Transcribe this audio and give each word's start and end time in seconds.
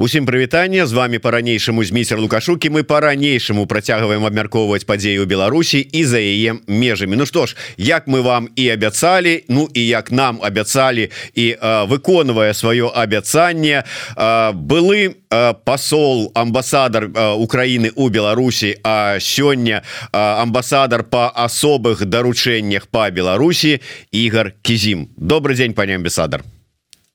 Усім 0.00 0.26
прывітанне. 0.26 0.86
З 0.86 0.92
вами 0.92 1.18
по-ранейшаму 1.18 1.84
змейстер 1.84 2.20
лукашукі. 2.20 2.70
Мы 2.70 2.82
по-ранейшаму 2.82 3.66
працягваем 3.66 4.22
абмяркоўваць 4.24 4.86
падзею 4.86 5.26
Беларусі 5.26 5.82
і 5.82 6.04
за 6.04 6.22
яе 6.22 6.54
межамі. 6.68 7.16
Ну 7.18 7.26
што 7.26 7.46
ж 7.46 7.56
як 7.76 8.06
мы 8.06 8.22
вам 8.22 8.48
і 8.54 8.68
абяцалі 8.70 9.42
Ну 9.48 9.68
і 9.74 9.86
як 9.86 10.12
нам 10.12 10.38
абяцалі 10.42 11.10
і 11.34 11.56
э, 11.58 11.86
выконвае 11.90 12.54
сваё 12.54 12.94
абяцанне 12.94 13.82
э, 13.82 14.52
былы 14.52 15.18
э, 15.30 15.54
посол 15.64 16.30
амбасадар 16.34 17.10
э, 17.10 17.34
Украіны 17.34 17.90
у 17.96 18.08
Беларусі 18.08 18.78
А 18.84 19.18
сёння 19.18 19.82
э, 19.82 20.42
амбасадар 20.42 21.02
по 21.02 21.26
асобых 21.34 22.06
даручэннях 22.06 22.86
по 22.86 23.10
Беларусі 23.10 23.80
Ігор 24.12 24.52
Кізім. 24.62 25.08
Добрый 25.16 25.56
дзень 25.56 25.74
пане 25.74 25.96
амбасадар 25.96 26.44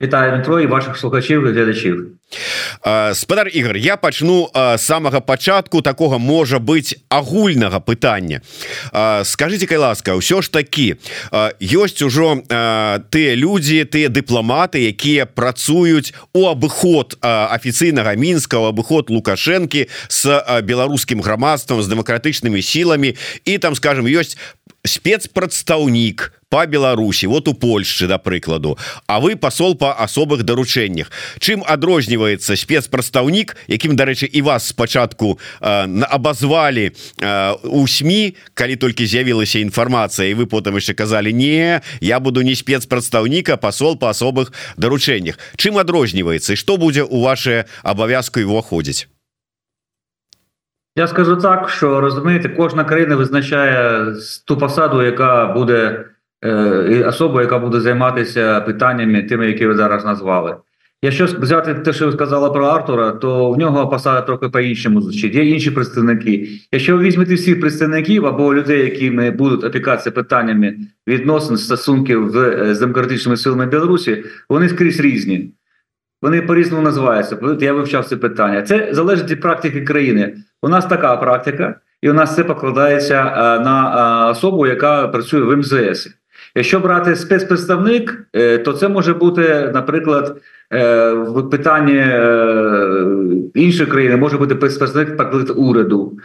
Вітаю 0.01 0.59
і 0.59 0.67
ваших 0.67 0.97
слухачів 0.97 1.47
і 1.47 1.51
глядачів 1.51 2.11
спадар 3.13 3.47
Ігор 3.47 3.75
я 3.77 3.97
пачну 3.97 4.49
самага 4.77 5.19
пачатку 5.21 5.81
такога 5.81 6.17
можа 6.17 6.59
быць 6.59 6.95
агульнага 7.09 7.79
пытання. 7.79 8.41
Скажите 9.23 9.67
кай 9.67 9.77
ласка 9.77 10.15
ўсё 10.17 10.41
ж 10.41 10.49
такі 10.51 10.95
ёсць 11.59 12.01
ужо 12.05 12.41
тыя 13.09 13.33
людзі 13.35 13.83
тыя 13.85 14.09
дыпламаты 14.09 14.83
якія 14.89 15.25
працуюць 15.25 16.13
у 16.33 16.47
абыход 16.49 17.17
афіцыйнага 17.21 18.15
мінскага 18.15 18.69
абыход 18.69 19.09
лукашэнкі 19.09 19.87
с 20.07 20.27
беларускім 20.63 21.21
грамадствам 21.21 21.81
з 21.81 21.87
дэмакратычнымі 21.87 22.61
сіламі. 22.61 23.15
І 23.45 23.57
там 23.57 23.75
скажем 23.75 24.05
ёсць 24.07 24.37
спецпрадстаўнік 24.85 26.33
по 26.49 26.65
Беларусі 26.67 27.27
вот 27.27 27.47
у 27.47 27.53
Польшчы 27.53 28.05
да 28.07 28.17
прыкладу. 28.17 28.77
А 29.07 29.19
вы 29.19 29.35
посол 29.35 29.75
по 29.75 29.91
асобых 29.97 30.43
даручэннях. 30.43 31.09
Чым 31.39 31.63
адрозніваецца 31.65 32.22
спецпрадстаўнік 32.39 33.55
якім 33.67 33.95
дарэчы 33.95 34.25
і 34.25 34.41
вас 34.41 34.67
спачатку 34.67 35.39
э, 35.61 36.03
абазвалі 36.09 36.91
э, 36.91 37.53
у 37.63 37.87
СМ 37.87 38.35
калі 38.53 38.75
толькі 38.75 39.05
з'явілася 39.05 39.59
інфармацыя 39.59 40.29
і 40.31 40.37
вы 40.39 40.45
потым 40.45 40.75
яшчэ 40.79 40.93
казалі 40.93 41.33
не 41.33 41.81
я 42.01 42.19
буду 42.19 42.41
не 42.41 42.55
спецпрадстаўніка 42.55 43.57
посол 43.57 43.97
по 43.97 44.09
асобых 44.09 44.53
даручэннях 44.77 45.39
чым 45.57 45.77
адрозніваецца 45.77 46.55
што 46.55 46.77
будзе 46.77 47.03
у 47.03 47.21
ваше 47.21 47.65
абавязку 47.83 48.41
уваходзіць 48.41 49.07
Я 50.95 51.07
скажу 51.07 51.35
так, 51.35 51.69
що 51.69 52.01
розумієте, 52.01 52.49
кожна 52.49 52.83
країна 52.83 53.15
визначає 53.15 54.05
ту 54.47 54.57
посаду, 54.57 55.03
яка 55.03 55.45
буде 55.45 56.05
е, 56.45 57.05
особа, 57.07 57.41
яка 57.41 57.59
буде 57.59 57.79
займатися 57.79 58.61
питаннями 58.61 59.23
тими, 59.23 59.47
які 59.47 59.67
ви 59.67 59.75
зараз 59.75 60.05
назвали. 60.05 60.55
Якщо 61.05 61.25
взяти 61.25 61.73
те, 61.73 61.93
що 61.93 62.05
ви 62.05 62.11
сказали 62.11 62.49
про 62.49 62.65
Артура, 62.65 63.11
то 63.11 63.51
в 63.51 63.57
нього 63.57 63.89
посада 63.89 64.21
трохи 64.21 64.49
по-іншому 64.49 65.01
звучить. 65.01 65.35
Є 65.35 65.45
інші 65.45 65.71
представники. 65.71 66.49
Якщо 66.71 66.97
ви 66.97 67.03
візьмете 67.03 67.35
всіх 67.35 67.61
представників 67.61 68.25
або 68.25 68.55
людей, 68.55 68.81
які 68.81 69.09
будуть 69.11 69.63
опікатися 69.63 70.11
питаннями 70.11 70.75
відносин 71.07 71.57
стосунків 71.57 72.29
з 72.73 72.79
демократичними 72.79 73.37
силами 73.37 73.65
Білорусі, 73.65 74.23
вони 74.49 74.69
скрізь 74.69 74.99
різні. 74.99 75.51
Вони 76.21 76.41
по-різному 76.41 76.83
називаються. 76.83 77.37
Я 77.59 77.73
вивчав 77.73 78.05
це 78.05 78.17
питання. 78.17 78.61
Це 78.61 78.89
залежить 78.91 79.31
від 79.31 79.41
практики 79.41 79.81
країни. 79.81 80.35
У 80.61 80.69
нас 80.69 80.85
така 80.85 81.17
практика, 81.17 81.75
і 82.01 82.09
у 82.09 82.13
нас 82.13 82.35
це 82.35 82.43
покладається 82.43 83.15
е, 83.15 83.63
на 83.63 84.27
е, 84.27 84.31
особу, 84.31 84.67
яка 84.67 85.07
працює 85.07 85.41
в 85.41 85.57
МЗС. 85.57 86.09
Якщо 86.55 86.79
брати 86.79 87.15
спецпредставник, 87.15 88.27
е, 88.33 88.57
то 88.57 88.73
це 88.73 88.89
може 88.89 89.13
бути, 89.13 89.71
наприклад, 89.73 90.41
в 91.27 91.49
питанні 91.51 92.05
іншої 93.55 93.89
країни 93.89 94.17
може 94.17 94.37
бути 94.37 94.55
спецпредставник 94.55 95.57
уряду. 95.57 96.17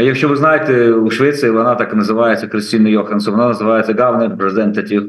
Якщо 0.00 0.28
ви 0.28 0.36
знаєте, 0.36 0.92
у 0.92 1.10
Швеції 1.10 1.52
вона 1.52 1.74
так 1.74 1.94
називається 1.94 2.46
Кристина 2.46 2.88
Йоханссон, 2.88 3.34
вона 3.34 3.48
називається 3.48 3.92
Governor 3.92 4.36
Representative, 4.36 5.04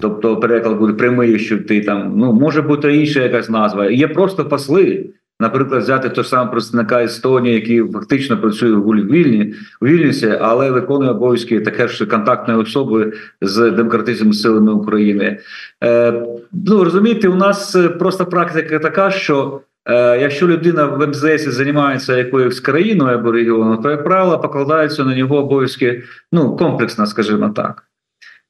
тобто 0.00 0.36
переклад 0.36 0.78
буде 0.78 0.92
прямий, 0.92 1.38
що 1.38 1.58
ти 1.58 1.80
там 1.80 2.12
ну 2.16 2.32
може 2.32 2.62
бути 2.62 2.96
інша 2.96 3.22
якась 3.22 3.50
назва. 3.50 3.90
Є 3.90 4.08
просто 4.08 4.44
посли. 4.44 5.04
Наприклад, 5.40 5.82
взяти 5.82 6.08
того 6.08 6.24
самого 6.24 6.50
представника 6.50 7.02
Естонії, 7.02 7.54
який 7.54 7.82
фактично 7.82 8.40
працює 8.40 8.72
в 8.72 8.84
Вільні 8.84 9.54
у 9.80 9.86
Вільнюсі, 9.86 10.38
але 10.40 10.70
виконує 10.70 11.10
обов'язки 11.10 11.60
таке 11.60 11.88
ж 11.88 12.06
контактної 12.06 12.60
особи 12.60 13.12
з 13.40 13.70
демократичними 13.70 14.32
силами 14.32 14.72
України. 14.72 15.38
Е, 15.84 16.12
Ну 16.52 16.84
розумієте, 16.84 17.28
у 17.28 17.34
нас 17.34 17.76
просто 17.98 18.26
практика 18.26 18.78
така, 18.78 19.10
що 19.10 19.60
е, 19.84 20.20
якщо 20.20 20.48
людина 20.48 20.86
в 20.86 21.06
МЗС 21.06 21.48
займається 21.48 22.16
якоюсь 22.16 22.60
країною 22.60 23.18
або 23.18 23.32
регіоном, 23.32 23.82
то 23.82 23.90
як 23.90 24.04
правило 24.04 24.38
покладаються 24.38 25.04
на 25.04 25.16
нього 25.16 25.36
обов'язки 25.36 26.02
ну 26.32 26.56
комплексно, 26.56 27.06
скажімо 27.06 27.48
так. 27.48 27.84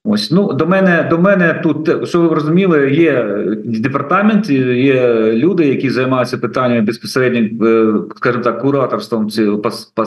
Ось 0.04 0.30
ну 0.30 0.52
до 0.52 0.66
мене 0.66 1.06
до 1.10 1.18
мене 1.18 1.60
тут, 1.62 2.08
що 2.08 2.20
ви 2.20 2.34
розуміли, 2.34 2.90
є 2.90 3.38
департамент, 3.64 4.50
є 4.50 5.32
люди, 5.32 5.66
які 5.66 5.90
займаються 5.90 6.38
питаннями 6.38 6.80
безпосередньо, 6.80 7.66
е, 7.68 7.94
скажімо 8.16 8.44
так, 8.44 8.60
кураторством 8.60 9.30
ці 9.30 9.50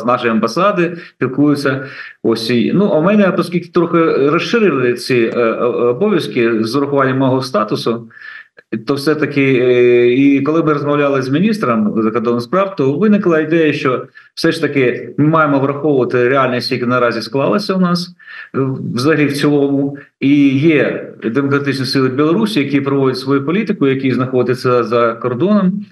нашої 0.06 0.32
амбасади, 0.32 0.98
спілкуються. 1.10 1.86
Ось 2.24 2.50
і 2.50 2.72
ну 2.74 2.86
а 2.86 3.00
у 3.00 3.02
мене, 3.02 3.34
оскільки 3.38 3.70
трохи 3.70 4.04
розширили 4.30 4.94
ці 4.94 5.32
е, 5.36 5.54
обов'язки 5.64 6.64
з 6.64 6.76
урахуванням 6.76 7.18
мого 7.18 7.42
статусу. 7.42 8.10
То 8.78 8.94
все 8.94 9.16
таки, 9.16 9.60
е, 9.64 10.08
і 10.14 10.42
коли 10.42 10.64
ми 10.64 10.74
розмовляли 10.74 11.22
з 11.22 11.30
міністром 11.30 12.02
закордонних 12.04 12.42
справ, 12.42 12.76
то 12.76 12.94
виникла 12.94 13.40
ідея, 13.40 13.74
що 13.74 14.06
все 14.36 14.52
ж 14.52 14.62
таки 14.62 15.10
ми 15.18 15.26
маємо 15.26 15.60
враховувати 15.60 16.30
реальність, 16.30 16.72
яка 16.72 16.86
наразі 16.86 17.22
склалася 17.22 17.74
у 17.74 17.80
нас 17.80 18.16
взагалі 18.94 19.26
в 19.26 19.38
цілому, 19.38 19.98
і 20.20 20.50
є 20.50 21.10
демократичні 21.24 21.86
сили 21.86 22.10
Білорусі, 22.10 22.60
які 22.60 22.82
проводять 22.82 23.20
свою 23.20 23.46
політику, 23.46 23.88
які 23.88 24.12
знаходяться 24.12 24.84
за 24.84 25.14
кордоном, 25.14 25.86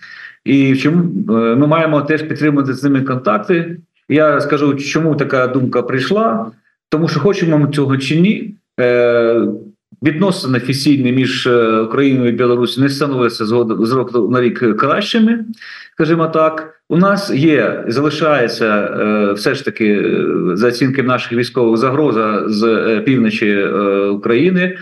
і 0.45 0.75
чому 0.75 1.03
е, 1.33 1.55
ми 1.55 1.67
маємо 1.67 2.01
теж 2.01 2.21
підтримувати 2.21 2.73
з 2.73 2.83
ними 2.83 3.01
контакти. 3.01 3.77
Я 4.09 4.41
скажу, 4.41 4.75
чому 4.75 5.15
така 5.15 5.47
думка 5.47 5.81
прийшла, 5.81 6.51
тому 6.89 7.07
що 7.07 7.19
хочемо 7.19 7.57
ми 7.57 7.67
цього 7.71 7.97
чи 7.97 8.21
ні. 8.21 8.55
Відносини 10.03 10.57
офіційні 10.57 11.11
між 11.11 11.47
е, 11.47 11.79
Україною 11.79 12.29
і 12.29 12.31
Білорусі 12.31 12.81
не 12.81 12.89
становляться 12.89 13.45
з 13.79 13.91
року 13.91 14.29
на 14.31 14.41
рік 14.41 14.77
кращими, 14.77 15.45
скажімо 15.93 16.27
так. 16.27 16.69
У 16.89 16.97
нас 16.97 17.31
є 17.33 17.83
залишається 17.87 18.65
е, 18.65 19.33
все 19.33 19.55
ж 19.55 19.65
таки 19.65 19.87
е, 19.87 20.27
за 20.53 20.67
оцінками 20.67 21.07
наших 21.07 21.33
військових 21.33 21.77
загроза 21.77 22.43
з 22.47 23.01
півночі 23.05 23.63
України. 24.11 24.77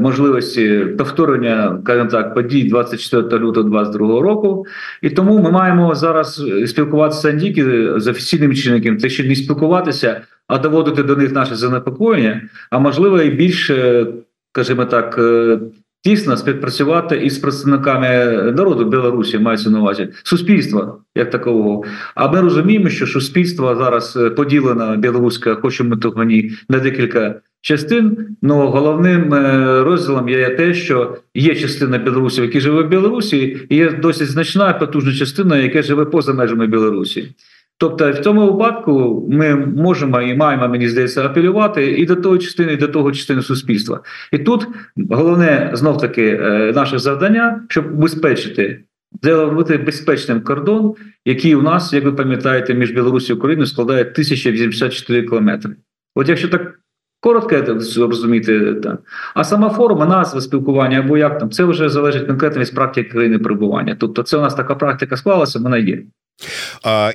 Можливості 0.00 0.78
повторення 0.98 1.78
скажімо 1.84 2.08
так 2.10 2.34
подій 2.34 2.64
24 2.64 3.44
лютого 3.44 3.68
22 3.68 4.20
року, 4.22 4.66
і 5.02 5.10
тому 5.10 5.38
ми 5.38 5.50
маємо 5.50 5.94
зараз 5.94 6.44
спілкуватися 6.66 7.32
не 7.32 7.40
тільки 7.40 7.92
з 8.00 8.08
офіційним 8.08 8.54
чинником, 8.54 8.98
це 8.98 9.08
ще 9.08 9.24
не 9.24 9.34
спілкуватися, 9.34 10.20
а 10.48 10.58
доводити 10.58 11.02
до 11.02 11.16
них 11.16 11.32
наше 11.32 11.54
занепокоєння, 11.54 12.42
а 12.70 12.78
можливо 12.78 13.20
і 13.20 13.30
більше 13.30 14.06
скажімо 14.52 14.84
так, 14.84 15.16
е, 15.18 15.58
тісно 16.02 16.36
співпрацювати 16.36 17.16
із 17.16 17.38
представниками 17.38 18.08
народу 18.56 18.84
Білорусі, 18.84 19.38
мається 19.38 19.70
на 19.70 19.80
увазі 19.80 20.08
суспільства 20.22 20.96
як 21.14 21.30
такового. 21.30 21.84
А 22.14 22.28
ми 22.28 22.40
розуміємо, 22.40 22.88
що 22.88 23.06
суспільство 23.06 23.76
зараз 23.76 24.16
е, 24.16 24.30
поділено 24.30 24.96
білоруське, 24.96 25.54
хочемо 25.54 25.96
того 25.96 26.24
ні 26.24 26.50
на 26.68 26.78
декілька. 26.78 27.40
Частин, 27.62 28.36
ну 28.42 28.66
головним 28.66 29.34
е, 29.34 29.82
розділом 29.84 30.28
є 30.28 30.50
те, 30.50 30.74
що 30.74 31.16
є 31.34 31.54
частина 31.54 31.98
білорусів, 31.98 32.44
які 32.44 32.60
живе 32.60 32.82
в 32.82 32.88
Білорусі, 32.88 33.66
і 33.68 33.76
є 33.76 33.90
досить 33.90 34.28
значна 34.28 34.72
потужна 34.72 35.12
частина, 35.12 35.56
яка 35.56 35.82
живе 35.82 36.04
поза 36.04 36.32
межами 36.32 36.66
Білорусі. 36.66 37.34
Тобто, 37.80 38.12
в 38.12 38.18
цьому 38.18 38.52
випадку 38.52 39.26
ми 39.30 39.56
можемо 39.56 40.22
і 40.22 40.34
маємо, 40.34 40.68
мені 40.68 40.88
здається, 40.88 41.24
апелювати 41.24 41.92
і 41.92 42.06
до 42.06 42.16
того 42.16 42.38
частини, 42.38 42.72
і 42.72 42.76
до 42.76 42.88
того 42.88 43.12
частини 43.12 43.42
суспільства. 43.42 44.00
І 44.32 44.38
тут 44.38 44.66
головне 45.10 45.70
знов 45.74 45.98
таки 45.98 46.40
е, 46.42 46.72
наше 46.74 46.98
завдання, 46.98 47.62
щоб 47.68 47.94
убезпечити, 47.94 48.84
зробити 49.22 49.78
безпечним 49.78 50.40
кордон, 50.40 50.94
який 51.24 51.54
у 51.54 51.62
нас, 51.62 51.92
як 51.92 52.04
ви 52.04 52.12
пам'ятаєте, 52.12 52.74
між 52.74 52.90
Білорусі 52.90 53.32
і 53.32 53.36
Україною 53.36 53.66
складає 53.66 54.00
1084 54.00 55.22
кілометри. 55.22 55.76
От 56.14 56.28
якщо 56.28 56.48
так 56.48 56.80
коротко 57.20 57.56
розуміти, 57.96 58.74
так. 58.74 59.00
а 59.34 59.44
сама 59.44 59.70
форма, 59.70 60.06
назва 60.06 60.40
спілкування 60.40 60.98
або 60.98 61.16
як 61.18 61.38
там, 61.38 61.50
це 61.50 61.64
вже 61.64 61.88
залежить 61.88 62.26
конкретно 62.26 62.62
від 62.62 62.74
практики 62.74 63.10
країни 63.10 63.38
перебування. 63.38 63.96
Тобто, 64.00 64.22
це 64.22 64.36
у 64.36 64.40
нас 64.40 64.54
така 64.54 64.74
практика 64.74 65.16
склалася, 65.16 65.58
вона 65.58 65.78
є. 65.78 66.02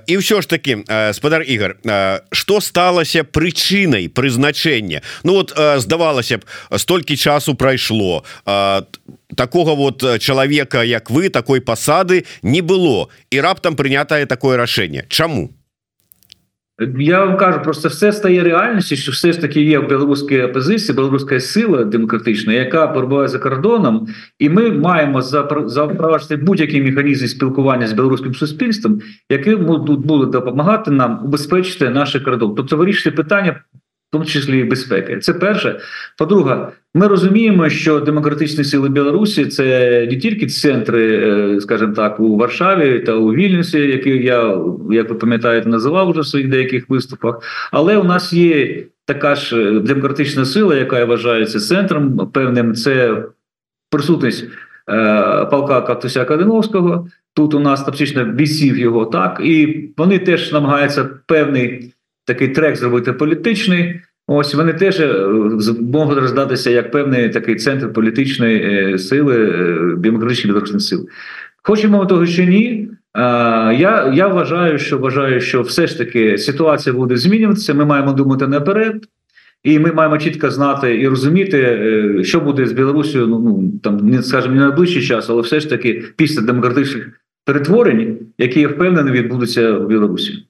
І 0.07 0.13
ўсё 0.17 0.41
ж 0.41 0.47
таки 0.47 0.83
спадар 1.13 1.41
Ігор 1.41 1.77
что 2.31 2.61
сталася 2.61 3.23
прычынай 3.23 4.09
прызначэння? 4.09 5.01
Ну 5.23 5.33
вот 5.41 5.53
здавалася 5.55 6.37
б 6.37 6.43
столькі 6.77 7.17
часу 7.17 7.55
прайшло 7.55 8.23
такого 9.35 9.75
вот 9.75 10.03
чалавека 10.19 10.83
як 10.83 11.09
вы 11.09 11.29
такой 11.29 11.61
пасады 11.61 12.25
не 12.41 12.61
было 12.61 13.09
і 13.31 13.39
раптам 13.41 13.75
прынятае 13.75 14.25
такое 14.25 14.57
рашэнне. 14.57 15.05
Чаму 15.09 15.51
Я 16.79 17.25
вам 17.25 17.37
кажу, 17.37 17.59
просто 17.63 17.89
все 17.89 18.11
стає 18.11 18.43
реальністю, 18.43 18.95
що 18.95 19.11
все 19.11 19.33
ж 19.33 19.41
таки 19.41 19.61
є 19.61 19.79
в 19.79 19.87
білоруській 19.87 20.47
білоруська 20.93 21.39
сила 21.39 21.83
демократична, 21.83 22.53
яка 22.53 22.87
перебуває 22.87 23.27
за 23.27 23.39
кордоном, 23.39 24.07
і 24.39 24.49
ми 24.49 24.71
маємо 24.71 25.21
запроваджувати 25.21 26.35
будь-який 26.35 26.83
механізм 26.83 27.25
спілкування 27.25 27.87
з 27.87 27.93
білоруським 27.93 28.35
суспільством, 28.35 29.01
який 29.29 29.55
буде 29.55 30.25
допомагати 30.25 30.91
нам 30.91 31.21
убезпечити 31.25 31.89
наш 31.89 32.15
кордон. 32.15 32.55
Тобто 32.55 32.77
вирішити 32.77 33.11
питання 33.11 33.61
тому 34.11 34.25
числі 34.25 34.59
і 34.59 34.63
безпеки. 34.63 35.17
Це 35.17 35.33
перше. 35.33 35.79
По-друге, 36.17 36.67
ми 36.93 37.07
розуміємо, 37.07 37.69
що 37.69 37.99
демократичні 37.99 38.63
сили 38.63 38.89
Білорусі 38.89 39.45
це 39.45 40.07
не 40.11 40.17
тільки 40.17 40.47
центри, 40.47 41.17
е, 41.17 41.61
скажімо 41.61 41.93
так, 41.93 42.19
у 42.19 42.37
Варшаві 42.37 42.99
та 42.99 43.13
у 43.13 43.33
Вільнюсі, 43.33 43.79
які 43.79 44.09
я, 44.09 44.57
як 44.91 45.09
ви 45.09 45.15
пам'ятаєте, 45.15 45.69
називав 45.69 46.11
вже 46.11 46.21
в 46.21 46.25
своїх 46.25 46.49
деяких 46.49 46.89
виступах, 46.89 47.41
але 47.71 47.97
у 47.97 48.03
нас 48.03 48.33
є 48.33 48.83
така 49.05 49.35
ж 49.35 49.61
е, 49.61 49.79
демократична 49.79 50.45
сила, 50.45 50.75
яка 50.75 51.05
вважається 51.05 51.59
центром 51.59 52.31
певним. 52.33 52.75
Це 52.75 53.23
присутність 53.91 54.45
е, 54.89 55.45
полка 55.45 55.81
Катуся 55.81 56.25
Кадиновського. 56.25 57.07
Тут 57.35 57.53
у 57.53 57.59
нас 57.59 57.85
фактично 57.85 58.25
бійців 58.25 58.77
його 58.77 59.05
так, 59.05 59.41
і 59.43 59.89
вони 59.97 60.19
теж 60.19 60.51
намагаються 60.51 61.09
певний 61.25 61.94
такий 62.25 62.47
трек 62.47 62.75
зробити 62.75 63.13
політичний. 63.13 64.01
Ось 64.27 64.53
вони 64.53 64.73
теж 64.73 64.99
е, 64.99 65.27
можуть 65.81 66.19
роздатися 66.19 66.69
як 66.69 66.91
певний 66.91 67.29
такий 67.29 67.55
центр 67.55 67.93
політичної 67.93 68.57
е, 68.57 68.97
сили, 68.97 69.35
е, 69.35 69.95
демократичних 69.97 70.47
білорусних 70.47 70.81
сил. 70.81 71.07
Хочемо 71.63 72.05
того 72.05 72.27
чи 72.27 72.45
ні. 72.45 72.89
Я 73.15 74.11
я 74.15 74.27
вважаю, 74.27 74.79
що 74.79 74.97
вважаю, 74.97 75.41
що 75.41 75.61
все 75.61 75.87
ж 75.87 75.97
таки 75.97 76.37
ситуація 76.37 76.95
буде 76.95 77.17
змінюватися. 77.17 77.73
Ми 77.73 77.85
маємо 77.85 78.13
думати 78.13 78.47
наперед, 78.47 79.05
і 79.63 79.79
ми 79.79 79.91
маємо 79.91 80.17
чітко 80.17 80.49
знати 80.49 81.01
і 81.01 81.07
розуміти, 81.07 82.19
що 82.23 82.39
буде 82.39 82.65
з 82.65 82.71
Білорусією. 82.71 83.27
Ну 83.27 83.39
ну 83.39 83.71
там 83.83 83.97
не 83.97 84.23
скажімо, 84.23 84.55
не 84.55 84.61
найближчий 84.61 85.03
час, 85.03 85.29
але 85.29 85.41
все 85.41 85.59
ж 85.59 85.69
таки 85.69 86.03
після 86.15 86.41
демократичних 86.41 87.09
перетворень, 87.45 88.17
які 88.37 88.59
я 88.59 88.67
впевнений, 88.67 89.13
відбудуться 89.13 89.71
в 89.71 89.87
Білорусі 89.87 90.43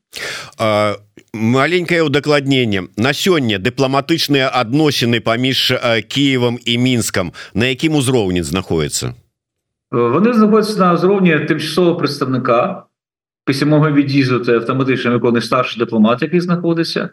маленькое 1.34 2.02
удакладненне 2.02 2.88
на 2.96 3.12
сёння 3.12 3.58
дыпламатычныя 3.58 4.50
адносіны 4.52 5.20
паміж 5.20 5.72
Киевам 6.08 6.58
і 6.64 6.78
мінскам 6.78 7.32
на 7.54 7.66
якім 7.66 7.94
узроўні 7.94 8.42
знаходіцца 8.42 9.14
вони 9.90 10.32
знаходяться 10.32 10.80
на 10.80 10.92
узроўні 10.92 11.38
тимчасового 11.38 11.96
представника 11.96 12.82
письмового 13.44 13.90
відізу 13.90 14.38
це 14.38 14.54
автоматично 14.54 15.10
виконує 15.10 15.42
старший 15.42 15.78
дипломат 15.78 16.22
який 16.22 16.40
знаходиться 16.40 17.08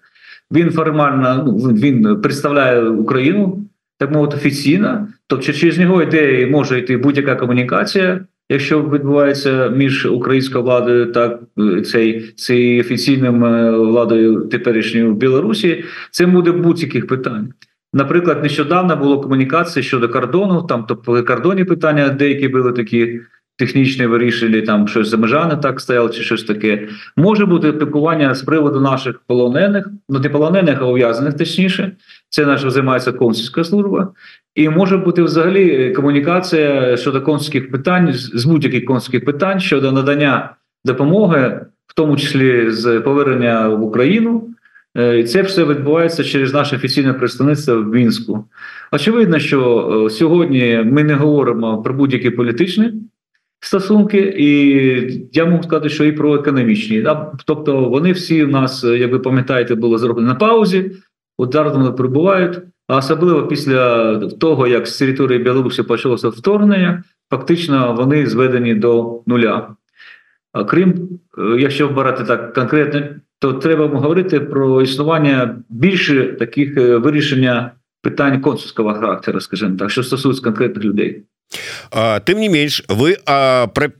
він 0.51 0.71
формально 0.71 1.43
ну, 1.47 1.53
він 1.73 2.21
представляє 2.21 2.89
Україну 2.89 3.65
так 3.97 4.11
мовити 4.11 4.35
офіційно 4.35 5.07
тобто 5.27 5.53
через 5.53 5.77
нього 5.77 6.01
йде 6.01 6.47
може 6.47 6.79
йти 6.79 6.97
будь-яка 6.97 7.35
комунікація 7.35 8.25
якщо 8.52 8.82
відбувається 8.82 9.68
між 9.68 10.06
українською 10.06 10.64
владою 10.64 11.12
та 11.12 11.38
е, 11.58 11.80
цей 11.80 12.20
цією 12.20 12.80
офіційним 12.80 13.44
е, 13.44 13.70
владою 13.70 14.40
теперішньою 14.40 15.10
в 15.14 15.16
Білорусі, 15.16 15.84
це 16.10 16.26
буде 16.26 16.52
будь-яких 16.52 17.06
питань. 17.06 17.52
Наприклад, 17.94 18.42
нещодавно 18.42 18.96
було 18.96 19.20
комунікація 19.20 19.82
щодо 19.82 20.08
кордону, 20.08 20.62
там 20.62 20.84
тобто 20.88 21.24
кордонні 21.24 21.64
питання, 21.64 22.08
деякі 22.08 22.48
були 22.48 22.72
такі 22.72 23.20
технічні 23.62 24.06
вирішили, 24.06 24.62
там 24.62 24.88
щось 24.88 25.08
за 25.08 25.16
межами 25.16 25.56
так 25.56 25.80
стояло, 25.80 26.08
чи 26.08 26.22
щось 26.22 26.44
таке. 26.44 26.88
Може 27.16 27.46
бути 27.46 27.68
спілкування 27.68 28.34
з 28.34 28.42
приводу 28.42 28.80
наших 28.80 29.20
полонених, 29.26 29.88
ну 30.08 30.18
не 30.18 30.28
полонених, 30.28 30.78
а 30.80 30.86
ув'язаних 30.86 31.36
точніше. 31.36 31.92
Це 32.28 32.46
наша 32.46 32.70
займається 32.70 33.12
консульська 33.12 33.64
служба. 33.64 34.08
І 34.54 34.68
може 34.68 34.96
бути 34.96 35.22
взагалі 35.22 35.92
комунікація 35.92 36.96
щодо 36.96 37.22
консульських 37.22 37.70
питань 37.70 38.12
з 38.12 38.44
будь-яких 38.44 38.84
консульських 38.84 39.24
питань 39.24 39.60
щодо 39.60 39.92
надання 39.92 40.54
допомоги, 40.84 41.60
в 41.86 41.94
тому 41.94 42.16
числі 42.16 42.70
з 42.70 43.00
повернення 43.00 43.68
в 43.68 43.82
Україну. 43.82 44.48
Е, 44.96 45.18
і 45.18 45.24
це 45.24 45.42
все 45.42 45.64
відбувається 45.64 46.24
через 46.24 46.54
наше 46.54 46.76
офіційне 46.76 47.12
представництво 47.12 47.74
в 47.74 47.86
Мінську. 47.86 48.44
Очевидно, 48.92 49.38
що 49.38 49.88
е, 50.06 50.10
сьогодні 50.10 50.82
ми 50.84 51.04
не 51.04 51.14
говоримо 51.14 51.82
про 51.82 51.94
будь-які 51.94 52.30
політичні 52.30 52.92
стосунки, 53.62 54.34
і 54.38 55.28
я 55.32 55.44
можу 55.44 55.62
сказати, 55.62 55.88
що 55.88 56.04
і 56.04 56.12
про 56.12 56.34
економічні. 56.34 57.06
Тобто, 57.44 57.84
вони 57.84 58.12
всі 58.12 58.44
у 58.44 58.48
нас, 58.48 58.84
як 58.84 59.12
ви 59.12 59.18
пам'ятаєте, 59.18 59.74
були 59.74 59.98
зроблені 59.98 60.28
на 60.28 60.34
паузі. 60.34 60.92
От 61.38 61.52
зараз 61.52 61.76
вони 61.76 61.90
перебувають. 61.90 62.58
А 62.88 62.96
особливо 62.96 63.46
після 63.46 64.16
того, 64.18 64.66
як 64.66 64.86
з 64.86 64.98
території 64.98 65.38
Білорусі 65.38 65.82
почалося 65.82 66.28
вторгнення, 66.28 67.04
фактично 67.30 67.94
вони 67.98 68.26
зведені 68.26 68.74
до 68.74 69.22
нуля. 69.26 69.68
А 70.52 70.64
крім, 70.64 71.08
е, 71.38 71.56
якщо 71.58 71.88
брати 71.88 72.24
так 72.24 72.54
конкретно, 72.54 73.02
то 73.38 73.52
треба 73.52 73.86
говорити 73.86 74.40
про 74.40 74.82
існування 74.82 75.56
більше 75.68 76.24
таких 76.24 76.76
е, 76.76 76.96
вирішення 76.96 77.70
питань 78.02 78.40
консульського 78.40 78.94
характеру, 78.94 79.40
скажімо 79.40 79.76
так, 79.76 79.90
що 79.90 80.02
стосується 80.02 80.42
конкретних 80.42 80.84
людей. 80.84 81.22
Тым 82.24 82.40
не 82.40 82.48
менш 82.48 82.80
вы 82.88 83.16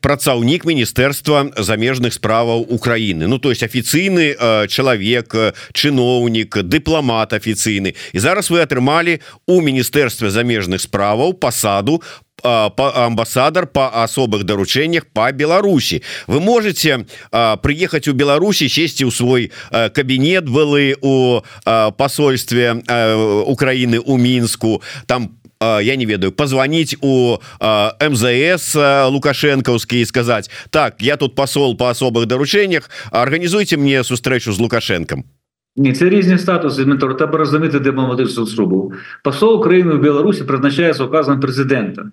працаўнік 0.01 0.65
міністэрства 0.65 1.53
замежных 1.59 2.15
справаў 2.15 2.65
Украіны. 2.69 3.29
Ну 3.29 3.39
то 3.39 3.51
есть 3.51 3.63
афіцыйны 3.63 4.67
чалавек 4.69 5.55
чыноўнік 5.73 6.63
дыпламат 6.65 7.37
афіцыйны. 7.37 7.95
І 8.13 8.19
зараз 8.19 8.51
вы 8.51 8.65
атрымалі 8.65 9.21
у 9.47 9.61
міністэрстве 9.61 10.31
замежных 10.31 10.81
справаў 10.81 11.35
пасаду 11.35 12.03
амбасадар 12.43 13.67
по 13.67 14.03
асобых 14.03 14.43
даручэннях 14.43 15.07
по 15.13 15.31
Беларусі. 15.31 16.03
Вы 16.27 16.41
можете 16.41 17.07
приехать 17.31 18.09
у 18.09 18.13
Беларусі 18.13 18.69
сесці 18.69 19.05
ў 19.05 19.13
свой 19.13 19.53
кабінет 19.71 20.49
былы 20.49 20.97
у 21.03 21.45
посольстве 21.97 22.83
Украины 23.47 24.01
у 24.01 24.17
мінску. 24.17 24.83
Там 25.07 25.29
по 25.29 25.42
я 25.83 25.97
не 25.97 26.07
ведаю 26.07 26.33
позвонить 26.33 26.97
у 27.01 27.39
МЗС 28.11 28.77
лукашенковский 29.11 30.05
сказать 30.07 30.51
так 30.71 30.95
я 31.01 31.17
тут 31.17 31.35
посол 31.35 31.77
по 31.77 31.91
особых 31.91 32.27
доручениях 32.27 32.91
организуйте 33.11 33.77
мне 33.77 34.03
сустрэчу 34.05 34.53
з 34.53 34.61
лукашенком 34.61 35.25
Ні, 35.77 35.93
це 35.93 36.09
різні 36.09 36.39
статуси 36.39 36.85
Дмитро, 36.85 37.15
треба 37.15 37.39
розуміти 37.39 37.81
дипломатичну 37.81 38.47
службу. 38.47 38.93
Посол 39.25 39.55
України 39.55 39.93
в 39.93 40.01
Білорусі 40.01 40.45
призначається 40.45 41.05
указом 41.05 41.41
президента 41.41 42.11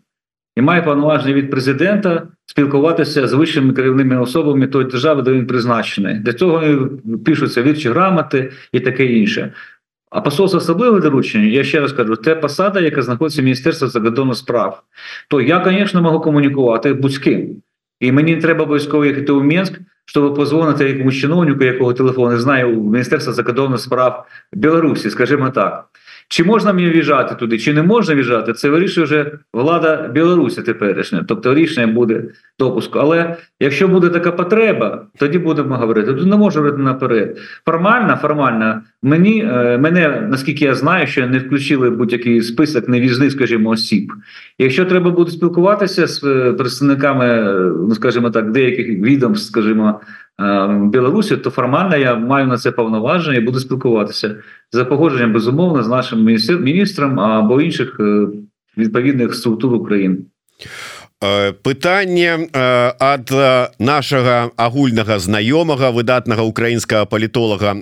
і 0.55 0.61
має 0.61 0.81
повноваження 0.81 1.33
від 1.33 1.51
президента 1.51 2.27
спілкуватися 2.45 3.27
з 3.27 3.33
вищими 3.33 3.73
керівними 3.73 4.19
особами 4.19 4.67
тої 4.67 4.85
держави, 4.85 5.21
де 5.21 5.31
він 5.31 5.47
призначений. 5.47 6.19
Для 6.19 6.33
цього 6.33 6.89
пишуться 7.25 7.63
вірчі 7.63 7.89
грамоти 7.89 8.51
і 8.71 8.79
таке 8.79 9.05
інше. 9.05 9.53
А 10.09 10.21
посол 10.21 10.47
з 10.47 10.55
особливим 10.55 10.99
дорученням, 10.99 11.49
я 11.49 11.63
ще 11.63 11.79
раз 11.79 11.93
кажу, 11.93 12.15
це 12.15 12.35
посада, 12.35 12.79
яка 12.79 13.01
знаходиться 13.01 13.41
в 13.41 13.43
Міністерстві 13.43 13.87
закордонних 13.87 14.37
справ. 14.37 14.83
То 15.29 15.41
я, 15.41 15.63
звісно, 15.67 16.01
можу 16.01 16.19
комунікувати 16.19 16.93
будь 16.93 17.11
з 17.11 17.17
ким. 17.17 17.61
І 17.99 18.11
мені 18.11 18.37
треба 18.37 18.63
обов'язково 18.63 19.05
їхати 19.05 19.31
у 19.31 19.43
Мінськ, 19.43 19.79
щоб 20.05 20.35
позвонити 20.35 20.89
якомусь 20.89 21.15
чиновнику, 21.15 21.63
якого 21.63 21.93
телефон 21.93 22.31
не 22.31 22.39
знаю, 22.39 22.79
у 22.79 22.91
Міністерство 22.91 23.33
закордонних 23.33 23.79
справ 23.79 24.25
Білорусі, 24.53 25.09
скажімо 25.09 25.49
так. 25.49 25.89
Чи 26.31 26.43
можна 26.43 26.73
мені 26.73 26.89
в'їжджати 26.89 27.35
туди, 27.35 27.57
чи 27.57 27.73
не 27.73 27.83
можна 27.83 28.15
в'їжджати, 28.15 28.53
це 28.53 28.69
вирішує 28.69 29.05
вже 29.05 29.31
влада 29.53 30.07
Білорусі 30.13 30.61
теперішня. 30.61 31.25
Тобто 31.27 31.53
рішення 31.53 31.87
буде 31.87 32.23
допуску. 32.59 32.99
Але 32.99 33.35
якщо 33.59 33.87
буде 33.87 34.09
така 34.09 34.31
потреба, 34.31 35.05
тоді 35.19 35.39
будемо 35.39 35.75
говорити. 35.75 36.13
Тут 36.13 36.25
не 36.25 36.35
можу 36.35 36.59
говорити 36.59 36.83
наперед. 36.83 37.37
Формально, 37.65 38.15
формально, 38.15 38.81
мені 39.03 39.43
е, 39.43 39.77
мене, 39.77 40.27
наскільки 40.29 40.65
я 40.65 40.75
знаю, 40.75 41.07
що 41.07 41.27
не 41.27 41.39
включили 41.39 41.89
будь-який 41.89 42.41
список 42.41 42.89
невізних, 42.89 43.31
скажімо, 43.31 43.69
осіб. 43.69 44.13
Якщо 44.59 44.85
треба 44.85 45.11
буде 45.11 45.31
спілкуватися 45.31 46.07
з 46.07 46.23
е, 46.23 46.53
представниками, 46.53 47.25
е, 47.25 47.53
ну 47.87 47.95
скажімо 47.95 48.29
так, 48.29 48.51
деяких 48.51 48.87
відомств, 48.87 49.47
скажімо. 49.47 50.01
Білорусі, 50.91 51.37
то 51.37 51.49
формально 51.49 51.97
я 51.97 52.15
маю 52.15 52.47
на 52.47 52.57
це 52.57 52.71
повноваження 52.71 53.37
і 53.37 53.41
буду 53.41 53.59
спілкуватися 53.59 54.35
за 54.71 54.85
погодженням 54.85 55.33
безумовно 55.33 55.83
з 55.83 55.87
нашим 55.87 56.23
міністром 56.59 57.19
або 57.19 57.61
інших 57.61 57.99
відповідних 58.77 59.35
структур 59.35 59.75
України. 59.75 60.17
Пытанне 61.19 62.47
ад 62.53 63.31
нашага 63.79 64.51
агульнага 64.55 65.19
знаёмага 65.19 65.91
выдатнага 65.91 66.47
украінскага 66.47 67.05
палітолага 67.05 67.75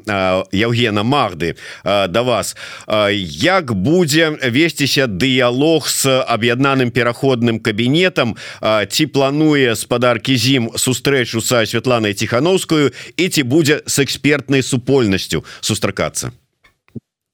Евгена 0.52 1.04
Марды 1.04 1.56
да 1.86 2.22
вас. 2.22 2.56
Як 2.88 3.74
будзе 3.74 4.34
весціся 4.42 5.06
дыялог 5.06 5.88
с 5.88 6.10
аб'яднаным 6.10 6.90
пераходным 6.90 7.60
кабінетам? 7.60 8.36
Ці 8.90 9.06
плануе 9.08 9.76
спадаркі 9.76 10.38
зім 10.38 10.72
сустрэчу 10.76 11.42
са 11.42 11.66
Святланай 11.66 12.14
ціхановскую 12.14 12.92
і 13.18 13.30
ці 13.30 13.44
будзе 13.44 13.82
с 13.86 14.00
экспертнай 14.00 14.64
супольнасцю 14.64 15.46
сустракацца 15.62 16.32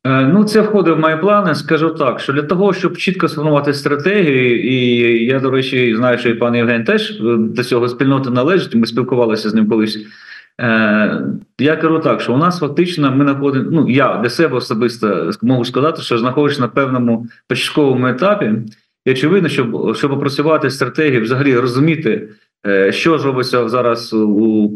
ну, 0.05 0.43
це 0.43 0.62
входить 0.62 0.95
в 0.95 1.00
мої 1.00 1.17
плани. 1.17 1.55
Скажу 1.55 1.89
так, 1.89 2.19
що 2.19 2.33
для 2.33 2.41
того, 2.41 2.74
щоб 2.74 2.98
чітко 2.98 3.27
сформувати 3.27 3.74
стратегію, 3.74 4.63
і 4.63 4.75
я, 5.25 5.39
до 5.39 5.51
речі, 5.51 5.95
знаю, 5.95 6.17
що 6.17 6.29
і 6.29 6.33
пан 6.33 6.55
Євген 6.55 6.83
теж 6.83 7.12
е, 7.12 7.38
до 7.38 7.63
цього 7.63 7.89
спільноти 7.89 8.29
належить. 8.29 8.75
Ми 8.75 8.88
спілкувалися 8.88 9.50
з 9.50 9.53
ним 9.53 9.69
колись. 9.69 10.05
Е, 10.62 11.22
Я 11.60 11.75
кажу 11.75 12.00
так, 12.00 12.22
що 12.22 12.33
у 12.33 12.38
нас 12.38 12.60
фактично 12.60 13.12
ми 13.12 13.25
знаходимо. 13.25 13.69
Ну 13.72 13.89
я 13.89 14.17
для 14.17 14.29
себе 14.29 14.57
особисто 14.57 15.31
можу 15.41 15.65
сказати, 15.65 16.01
що 16.01 16.17
знаходжусь 16.17 16.60
на 16.60 16.67
певному 16.67 17.27
початковому 17.48 18.07
етапі, 18.07 18.51
і 19.05 19.12
очевидно, 19.12 19.50
щоб 19.50 19.95
щоб 19.95 20.12
опрацювати 20.12 20.69
стратегію, 20.69 21.22
взагалі 21.22 21.57
розуміти, 21.57 22.29
е, 22.67 22.91
що 22.91 23.17
ж 23.17 23.25
робиться 23.25 23.69
зараз 23.69 24.13
у 24.13 24.69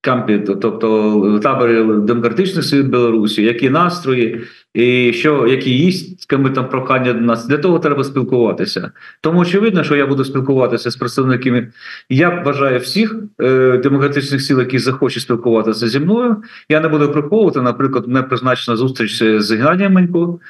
кампі, 0.00 0.38
тобто 0.38 1.18
в 1.20 1.40
таборі 1.40 1.84
демократичних 1.98 2.64
сил 2.64 2.82
Білорусі, 2.82 3.42
які 3.42 3.70
настрої, 3.70 4.40
і 4.74 5.12
що 5.12 5.46
які 5.46 5.70
їстьками 5.70 6.50
там 6.50 6.68
прохання 6.68 7.12
до 7.12 7.20
нас 7.20 7.48
для 7.48 7.58
того 7.58 7.78
треба 7.78 8.04
спілкуватися. 8.04 8.90
Тому 9.20 9.40
очевидно, 9.40 9.84
що 9.84 9.96
я 9.96 10.06
буду 10.06 10.24
спілкуватися 10.24 10.90
з 10.90 10.96
представниками. 10.96 11.68
Я 12.08 12.42
вважаю 12.44 12.78
всіх 12.78 13.16
е, 13.40 13.78
демократичних 13.82 14.42
сил, 14.42 14.58
які 14.58 14.78
захочуть 14.78 15.22
спілкуватися 15.22 15.88
зі 15.88 16.00
мною. 16.00 16.36
Я 16.68 16.80
не 16.80 16.88
буду 16.88 17.12
приховувати. 17.12 17.62
Наприклад, 17.62 18.08
не 18.08 18.22
призначена 18.22 18.76
зустріч 18.76 19.22
з 19.22 19.50
Геннадієм 19.50 19.92
Манько 19.92 20.40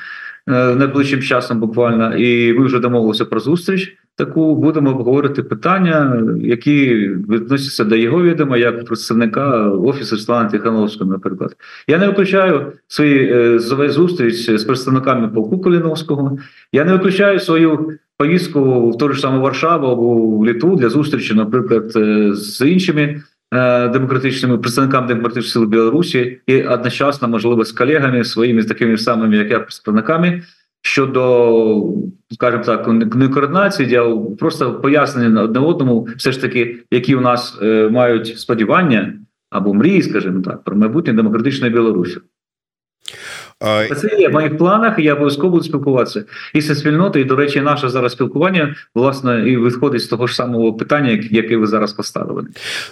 е, 0.48 0.74
найближчим 0.74 1.22
часом, 1.22 1.60
буквально, 1.60 2.16
і 2.16 2.52
ми 2.52 2.66
вже 2.66 2.78
домовилися 2.78 3.24
про 3.24 3.40
зустріч 3.40 3.96
таку 4.20 4.56
будемо 4.56 4.90
обговорити 4.90 5.42
питання, 5.42 6.22
які 6.36 6.94
відносяться 7.28 7.84
до 7.84 7.96
його 7.96 8.22
відома 8.22 8.56
як 8.56 8.84
представника 8.84 9.68
офісу 9.68 10.16
Слана 10.16 10.48
Тихановського. 10.48 11.10
Наприклад, 11.10 11.56
я 11.88 11.98
не 11.98 12.06
виключаю 12.06 12.72
свої 12.88 13.32
е, 13.32 13.58
зустріч 13.88 14.50
з 14.50 14.64
представниками 14.64 15.28
полку 15.28 15.60
Каліновського. 15.60 16.38
Я 16.72 16.84
не 16.84 16.92
виключаю 16.92 17.40
свою 17.40 17.90
поїздку 18.18 18.90
в 18.90 18.98
ту 18.98 19.12
ж 19.12 19.20
саму 19.20 19.40
Варшаву 19.40 19.86
або 19.86 20.38
в 20.38 20.46
Літву 20.46 20.76
для 20.76 20.88
зустрічі, 20.88 21.34
наприклад, 21.34 21.92
е, 21.96 22.34
з 22.34 22.66
іншими. 22.66 23.22
Е, 23.54 23.88
демократичними 23.88 24.58
представниками 24.58 25.08
демократичних 25.08 25.52
сил 25.52 25.64
Білорусі 25.64 26.40
і 26.46 26.62
одночасно, 26.62 27.28
можливо, 27.28 27.64
з 27.64 27.72
колегами 27.72 28.24
своїми 28.24 28.64
такими 28.64 28.98
самими, 28.98 29.36
як 29.36 29.50
я, 29.50 29.60
представниками 29.60 30.42
щодо, 30.82 31.94
скажімо 32.30 32.62
так, 32.64 32.88
не 33.14 33.28
координації, 33.28 33.96
а 33.96 34.16
просто 34.38 34.80
пояснення 34.80 35.42
одне 35.42 35.60
одному, 35.60 36.08
все 36.16 36.32
ж 36.32 36.40
таки, 36.40 36.78
які 36.90 37.14
у 37.14 37.20
нас 37.20 37.58
е, 37.62 37.88
мають 37.88 38.38
сподівання 38.38 39.14
або 39.50 39.74
мрії, 39.74 40.02
скажімо 40.02 40.42
так, 40.42 40.64
про 40.64 40.76
майбутнє 40.76 41.12
демократичної 41.12 41.72
Білорусі. 41.72 42.20
Це 43.60 44.16
є 44.18 44.28
в 44.28 44.32
моїх 44.32 44.58
планах. 44.58 44.98
і 44.98 45.02
Я 45.02 45.14
обов'язково 45.14 45.50
буду 45.50 45.64
спілкуватися 45.64 46.24
і 46.54 46.60
зі 46.60 46.74
спільнотою. 46.74 47.24
І, 47.24 47.28
До 47.28 47.36
речі, 47.36 47.60
наше 47.60 47.88
зараз 47.88 48.12
спілкування 48.12 48.74
власне 48.94 49.50
і 49.50 49.56
виходить 49.56 50.02
з 50.02 50.06
того 50.06 50.26
ж 50.26 50.34
самого 50.34 50.72
питання, 50.72 51.22
яке 51.30 51.56
ви 51.56 51.66
зараз 51.66 51.92
поставили. 51.92 52.44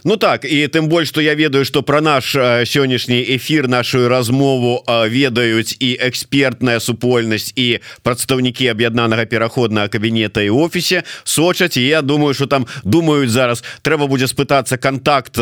Ну 0.05 0.17
так 0.17 0.45
і 0.45 0.69
тим 0.69 0.89
більше, 0.89 1.05
що 1.05 1.21
я 1.21 1.35
ведаю, 1.35 1.65
що 1.65 1.83
про 1.83 2.01
наш 2.01 2.37
сьогоднішній 2.65 3.21
ефір, 3.21 3.69
нашу 3.69 4.09
розмову 4.09 4.85
ведають 4.89 5.77
і 5.83 5.99
експертна 6.01 6.81
супольність, 6.81 7.59
і 7.59 7.79
представники 8.03 8.71
об'єднаного 8.71 9.27
переходного 9.27 9.89
кабінету 9.89 10.41
і 10.41 10.51
офісі 10.51 11.03
сочать. 11.25 11.77
І 11.77 11.87
я 11.87 12.03
думаю, 12.03 12.35
що 12.35 12.47
там 12.47 12.67
думають 12.85 13.31
зараз. 13.31 13.65
Треба 13.83 14.07
буде 14.07 14.27
спитатися 14.27 14.77
контакт 14.77 15.37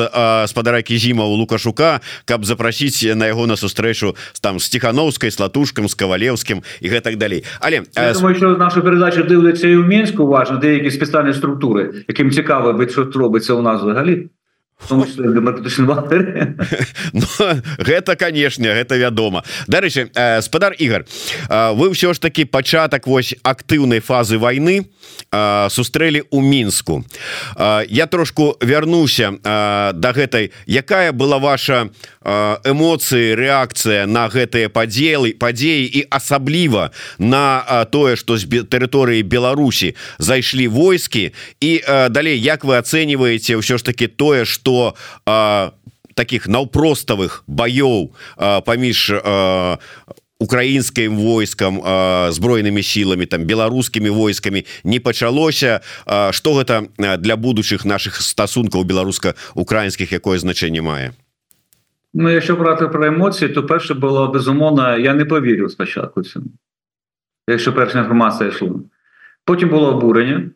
з 0.44 0.52
подарки 0.52 0.98
Зіма 0.98 1.24
у 1.24 1.36
Лукашука, 1.36 2.00
каб 2.24 2.44
запросити 2.44 3.14
на 3.14 3.26
його 3.26 3.46
на 3.46 3.56
зустрічу 3.56 4.16
там 4.40 4.60
з 4.60 4.68
Кахновскай 5.16 5.30
с 5.30 5.40
латушкам 5.40 5.88
с 5.88 5.94
кавалеўскім 5.94 6.60
і 6.80 6.88
гэтак 6.88 7.16
далей 7.16 7.44
але 7.60 7.82
Я 7.96 8.12
думаю, 8.12 8.36
що 8.36 8.56
наша 8.56 8.80
передача 8.80 9.22
дивляться 9.22 9.68
і 9.68 9.76
в 9.76 9.86
мінську 9.86 10.24
уважно 10.24 10.56
деякі 10.58 10.90
спеціальні 10.90 11.32
структури 11.32 12.04
яким 12.08 12.30
цікаво 12.30 12.72
бить 12.72 12.90
що 12.90 13.04
робиться 13.14 13.54
у 13.54 13.62
нас 13.62 13.82
взагалі 13.82 14.28
ну, 17.12 17.26
гэта 17.78 18.14
канешне 18.14 18.70
гэта 18.70 18.96
вядома. 19.00 19.42
Дарэчы 19.66 20.12
спадар 20.44 20.76
Ігор 20.78 21.08
вы 21.48 21.90
ўсё 21.96 22.12
ж 22.12 22.20
таки 22.20 22.44
пачатак 22.44 23.08
вось 23.08 23.34
актыўнай 23.42 24.04
фазы 24.04 24.36
войны 24.38 24.86
сустрэлі 25.72 26.28
у 26.30 26.44
мінску. 26.44 27.02
Я 27.88 28.06
трошку 28.06 28.54
вярнуся 28.60 29.40
да 29.42 30.12
гэтай 30.12 30.52
якая 30.68 31.16
была 31.16 31.40
ваша 31.40 31.88
эмоцыі 32.22 33.32
рэакцыя 33.32 34.04
на 34.06 34.28
гэтыя 34.28 34.68
падзелы 34.68 35.34
падзеі 35.40 35.88
і 35.88 36.00
асабліва 36.12 36.92
на 37.18 37.64
тое 37.90 38.14
што 38.14 38.36
з 38.36 38.44
тэрыторыі 38.68 39.24
Беларусі 39.24 39.96
зайшлі 40.18 40.68
войскі. 40.68 41.32
І 41.64 41.80
далей 42.12 42.38
як 42.38 42.62
вы 42.62 42.76
ацэньваеце 42.76 43.56
ўсё 43.56 43.80
ж 43.80 43.82
таки 43.82 44.06
тое 44.06 44.44
что 44.44 44.65
что 44.66 44.96
э, 45.26 45.70
таких 46.14 46.48
наўпроставых 46.48 47.44
баёў 47.46 48.10
э, 48.36 48.62
паміж 48.66 49.10
э, 49.14 49.78
украінскім 50.38 51.16
войскам 51.16 51.80
збройнымі 52.28 52.82
сіламі 52.82 53.26
там 53.26 53.46
беларускімі 53.46 54.10
войскамі. 54.10 54.66
Не 54.84 55.00
пачалося 55.00 55.80
что 56.30 56.52
гэта 56.52 56.92
для 57.16 57.36
будучых 57.36 57.86
наших 57.86 58.20
стасункаў 58.20 58.84
беларуска-украінскіх 58.84 60.12
якое 60.12 60.36
значэнне 60.38 60.82
мае? 60.82 61.12
Ну 62.12 62.30
якщо 62.30 62.56
брати 62.56 62.88
про 62.88 63.06
емоції 63.06 63.48
то 63.48 63.62
перше 63.62 63.94
було 63.94 64.28
безумовно 64.28 64.98
я 64.98 65.14
не 65.14 65.24
повірив 65.24 65.70
спочатку 65.70 66.22
цьому 66.22 66.46
якщо 67.48 67.72
перша 67.72 67.98
інформація 67.98 68.50
йшла. 68.50 68.74
Потім 69.44 69.68
було 69.68 69.96
обурення 69.96 70.50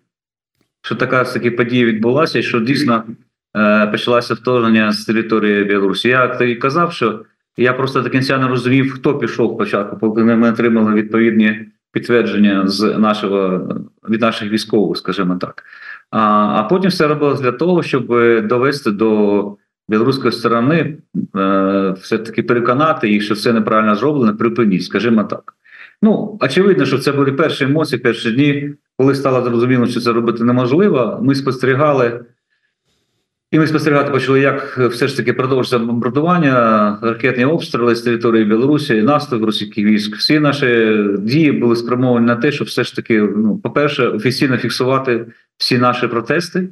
що 0.83 0.95
така 0.95 1.25
таки 1.25 1.51
подія 1.51 1.85
відбулася 1.85 2.43
що 2.43 2.61
дійсно 2.61 3.05
почалося 3.91 4.35
вторгнення 4.35 4.93
з 4.93 5.05
території 5.05 5.65
Білорусі. 5.65 6.09
Я 6.09 6.29
тоді 6.29 6.55
казав, 6.55 6.93
що 6.93 7.21
я 7.57 7.73
просто 7.73 8.01
до 8.01 8.11
кінця 8.11 8.39
не 8.39 8.49
розумів, 8.49 8.93
хто 8.93 9.19
пішов 9.19 9.55
спочатку, 9.55 9.99
поки 9.99 10.23
ми 10.23 10.51
отримали 10.51 10.95
відповідні 10.95 11.67
підтвердження 11.93 12.69
з 12.69 12.99
нашого 12.99 13.69
від 14.09 14.21
наших 14.21 14.51
військових, 14.51 14.99
скажімо 14.99 15.37
так. 15.41 15.65
А 16.11 16.21
а 16.57 16.63
потім 16.63 16.91
все 16.91 17.09
робилось 17.09 17.41
для 17.41 17.53
того, 17.53 17.83
щоб 17.83 18.07
довести 18.47 18.91
до 18.91 19.57
білоруської 19.91 20.33
сторони, 20.33 20.97
е, 21.37 21.95
все-таки 22.01 22.43
переконати 22.43 23.09
їх, 23.09 23.23
що 23.23 23.35
це 23.35 23.53
неправильно 23.53 23.95
зроблено, 23.95 24.37
припиніть, 24.37 24.85
скажімо 24.85 25.25
так. 25.25 25.55
Ну, 26.03 26.39
очевидно, 26.41 26.87
що 26.87 26.99
це 26.99 27.13
були 27.13 27.33
перші 27.33 27.65
емоції, 27.65 28.01
перші 28.01 28.33
дні, 28.33 28.75
коли 28.99 29.15
стало 29.15 29.43
зрозуміло, 29.43 29.87
що 29.87 30.01
це 30.01 30.13
робити 30.13 30.45
неможливо. 30.45 31.19
Ми 31.23 31.35
спостерігали. 31.35 32.21
І 33.51 33.59
ми 33.59 33.67
спостерігати 33.67 34.11
почали, 34.11 34.41
як 34.41 34.79
все 34.79 35.09
ж 35.09 35.17
таки 35.17 35.33
продовжується 35.33 35.79
бомбардування, 35.79 36.99
ракетні 37.03 37.45
обстріли 37.45 37.95
з 37.95 38.03
території 38.03 38.45
Білорусі, 38.45 39.03
наступ 39.03 39.45
російських 39.45 39.85
військ. 39.85 40.17
Всі 40.17 40.41
наші 40.41 40.99
дії 41.19 41.53
були 41.53 41.77
спрямовані 41.77 42.27
на 42.27 42.37
те, 42.37 42.53
щоб 42.53 42.67
все 42.67 42.85
ж 42.85 42.97
таки, 42.97 43.21
ну, 43.37 43.59
по-перше, 43.59 44.09
офіційно 44.09 44.57
фіксувати 44.57 45.27
всі 45.57 45.79
наші 45.79 46.07
протести. 46.07 46.69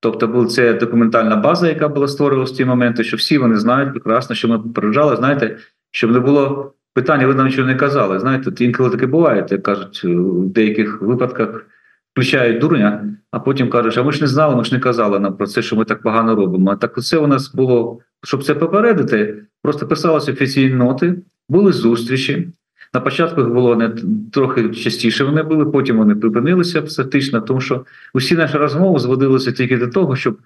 Тобто, 0.00 0.28
була 0.28 0.46
це 0.46 0.72
документальна 0.72 1.36
база, 1.36 1.68
яка 1.68 1.88
була 1.88 2.08
створена 2.08 2.42
в 2.42 2.50
ті 2.50 2.64
моменти, 2.64 3.04
що 3.04 3.16
всі 3.16 3.38
вони 3.38 3.56
знають 3.56 3.92
прекрасно, 3.92 4.36
що 4.36 4.48
ми 4.48 4.58
попереджали, 4.58 5.16
знаєте, 5.16 5.56
щоб 5.90 6.10
не 6.10 6.20
було 6.20 6.72
питання, 6.94 7.26
ви 7.26 7.34
нам 7.34 7.46
нічого 7.46 7.68
не 7.68 7.74
казали. 7.74 8.20
Знаєте, 8.20 8.64
інколи 8.64 8.90
таке 8.90 9.06
буває, 9.06 9.46
як 9.50 9.62
кажуть, 9.62 10.04
в 10.04 10.46
деяких 10.46 11.02
випадках 11.02 11.66
включають 12.12 12.58
дурня, 12.58 13.04
а 13.30 13.38
потім 13.38 13.70
кажуть, 13.70 13.98
а 13.98 14.02
ми 14.02 14.12
ж 14.12 14.20
не 14.20 14.26
знали, 14.26 14.56
ми 14.56 14.64
ж 14.64 14.74
не 14.74 14.80
казали 14.80 15.20
нам 15.20 15.36
про 15.36 15.46
це, 15.46 15.62
що 15.62 15.76
ми 15.76 15.84
так 15.84 16.02
погано 16.02 16.34
робимо. 16.34 16.76
Так 16.76 17.02
це 17.02 17.18
у 17.18 17.26
нас 17.26 17.54
було, 17.54 17.98
щоб 18.24 18.44
це 18.44 18.54
попередити, 18.54 19.42
просто 19.62 19.86
писалися 19.86 20.32
офіційні 20.32 20.74
ноти, 20.74 21.14
були 21.48 21.72
зустрічі. 21.72 22.48
На 22.94 23.00
початку 23.00 23.44
було 23.44 23.76
не 23.76 23.94
трохи 24.32 24.68
частіше. 24.68 25.24
Вони 25.24 25.42
були, 25.42 25.66
потім 25.66 25.96
вони 25.98 26.14
припинилися 26.14 26.82
фактично, 26.82 27.40
тому 27.40 27.60
що 27.60 27.84
усі 28.14 28.34
наші 28.34 28.56
розмови 28.56 28.98
зводилися 28.98 29.52
тільки 29.52 29.78
до 29.78 29.88
того, 29.88 30.16
щоб 30.16 30.38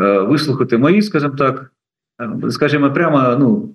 е, 0.00 0.18
вислухати 0.18 0.78
мої, 0.78 1.02
скажімо 1.02 1.34
так, 1.38 1.72
е, 2.20 2.50
скажімо, 2.50 2.92
прямо 2.92 3.36
ну 3.38 3.74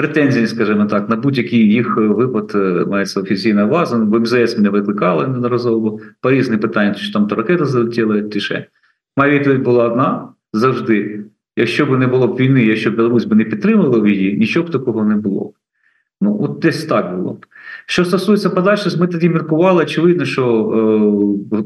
претензій, 0.00 0.46
скажімо 0.46 0.86
так, 0.86 1.08
на 1.08 1.16
будь-який 1.16 1.72
їх 1.72 1.96
випад 1.96 2.54
мається 2.88 3.20
офіційна 3.20 3.66
база. 3.66 3.96
В 3.96 4.20
МЗС 4.20 4.56
мене 4.56 4.68
викликали 4.68 5.26
неодноразово 5.26 6.00
по 6.20 6.30
різні 6.30 6.56
питання, 6.56 6.94
чи 6.94 7.12
там 7.12 7.26
то 7.26 7.34
ракети 7.34 7.64
залетіли, 7.64 8.28
чи 8.32 8.40
ще. 8.40 8.66
Моя 9.16 9.32
відповідь 9.32 9.62
була 9.62 9.88
одна 9.88 10.28
завжди. 10.52 11.24
Якщо 11.56 11.86
б 11.86 11.98
не 11.98 12.06
було 12.06 12.28
б 12.28 12.36
війни, 12.36 12.64
якщо 12.64 12.90
б 12.90 12.94
Білорусь 12.96 13.24
би 13.24 13.36
не 13.36 13.44
підтримувала 13.44 14.08
її, 14.08 14.36
нічого 14.38 14.66
б 14.66 14.70
такого 14.70 15.04
не 15.04 15.16
було. 15.16 15.52
Ну, 16.20 16.38
от 16.42 16.58
десь 16.58 16.84
так 16.84 17.16
було 17.16 17.32
б. 17.32 17.46
Що 17.86 18.04
стосується 18.04 18.50
подальше, 18.50 18.98
ми 18.98 19.06
тоді 19.06 19.28
міркували, 19.28 19.82
очевидно, 19.82 20.24
що 20.24 20.72
е, 21.52 21.62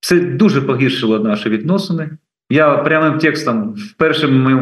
це 0.00 0.20
дуже 0.20 0.62
погіршило 0.62 1.18
наші 1.18 1.48
відносини. 1.48 2.10
Я 2.50 2.76
прямим 2.78 3.18
текстом 3.18 3.74
в 3.74 3.92
першому 3.92 4.60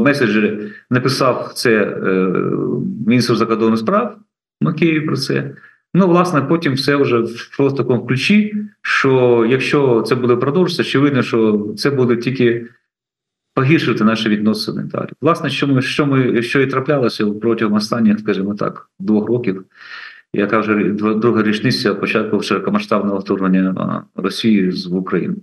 меседжері 0.00 0.72
написав 0.90 1.52
це 1.54 1.70
е, 1.82 2.32
міністру 3.06 3.36
закордонних 3.36 3.78
справ 3.78 4.16
на 4.60 4.72
Києві 4.72 5.00
про 5.00 5.16
це. 5.16 5.54
Ну, 5.94 6.08
власне, 6.08 6.42
потім 6.42 6.72
все 6.72 6.96
вже 6.96 7.18
в 7.58 7.76
такому 7.76 8.06
ключі, 8.06 8.56
що 8.82 9.46
якщо 9.50 10.02
це 10.02 10.14
буде 10.14 10.36
продовжуватися, 10.36 10.82
очевидно, 10.82 11.22
що 11.22 11.68
це 11.76 11.90
буде 11.90 12.16
тільки 12.16 12.66
погіршити 13.54 14.04
наші 14.04 14.28
відносини 14.28 14.82
далі. 14.82 15.08
Власне, 15.20 15.50
що 15.50 15.66
ми 15.66 15.82
що 15.82 16.06
ми 16.06 16.42
що 16.42 16.60
і 16.60 16.66
траплялося 16.66 17.26
протягом 17.26 17.74
останніх, 17.74 18.18
скажімо 18.18 18.54
так, 18.54 18.90
двох 19.00 19.28
років, 19.28 19.64
яка 20.34 20.58
вже 20.58 20.74
друга 20.94 21.42
річниця 21.42 21.94
початку 21.94 22.42
широкомасштабного 22.42 23.18
вторгнення 23.18 24.04
Росії 24.16 24.70
в 24.70 24.94
Україну. 24.94 25.36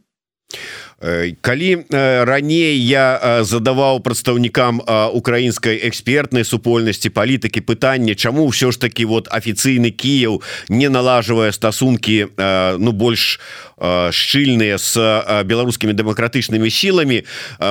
Калі 1.42 1.86
раней 2.28 2.76
я 2.84 3.42
задаваў 3.48 4.04
прадстаўнікам 4.04 4.84
украінскай 5.16 5.80
экспертнай 5.88 6.44
супольнасці 6.44 7.10
палітыкі 7.10 7.64
пытанне 7.64 8.16
чаму 8.20 8.52
ўсё 8.52 8.76
ж 8.76 8.80
таки 8.80 9.08
вот 9.08 9.32
афіцыйны 9.32 9.96
Кіяў 9.96 10.44
не 10.68 10.90
налажвае 10.92 11.56
стасункі 11.56 12.36
ну 12.84 12.92
больш 12.92 13.40
шчыльныя 13.80 14.76
с 14.76 15.00
беларускімі 15.48 15.96
дэмакратычнымі 15.96 16.68
сіламі 16.68 17.24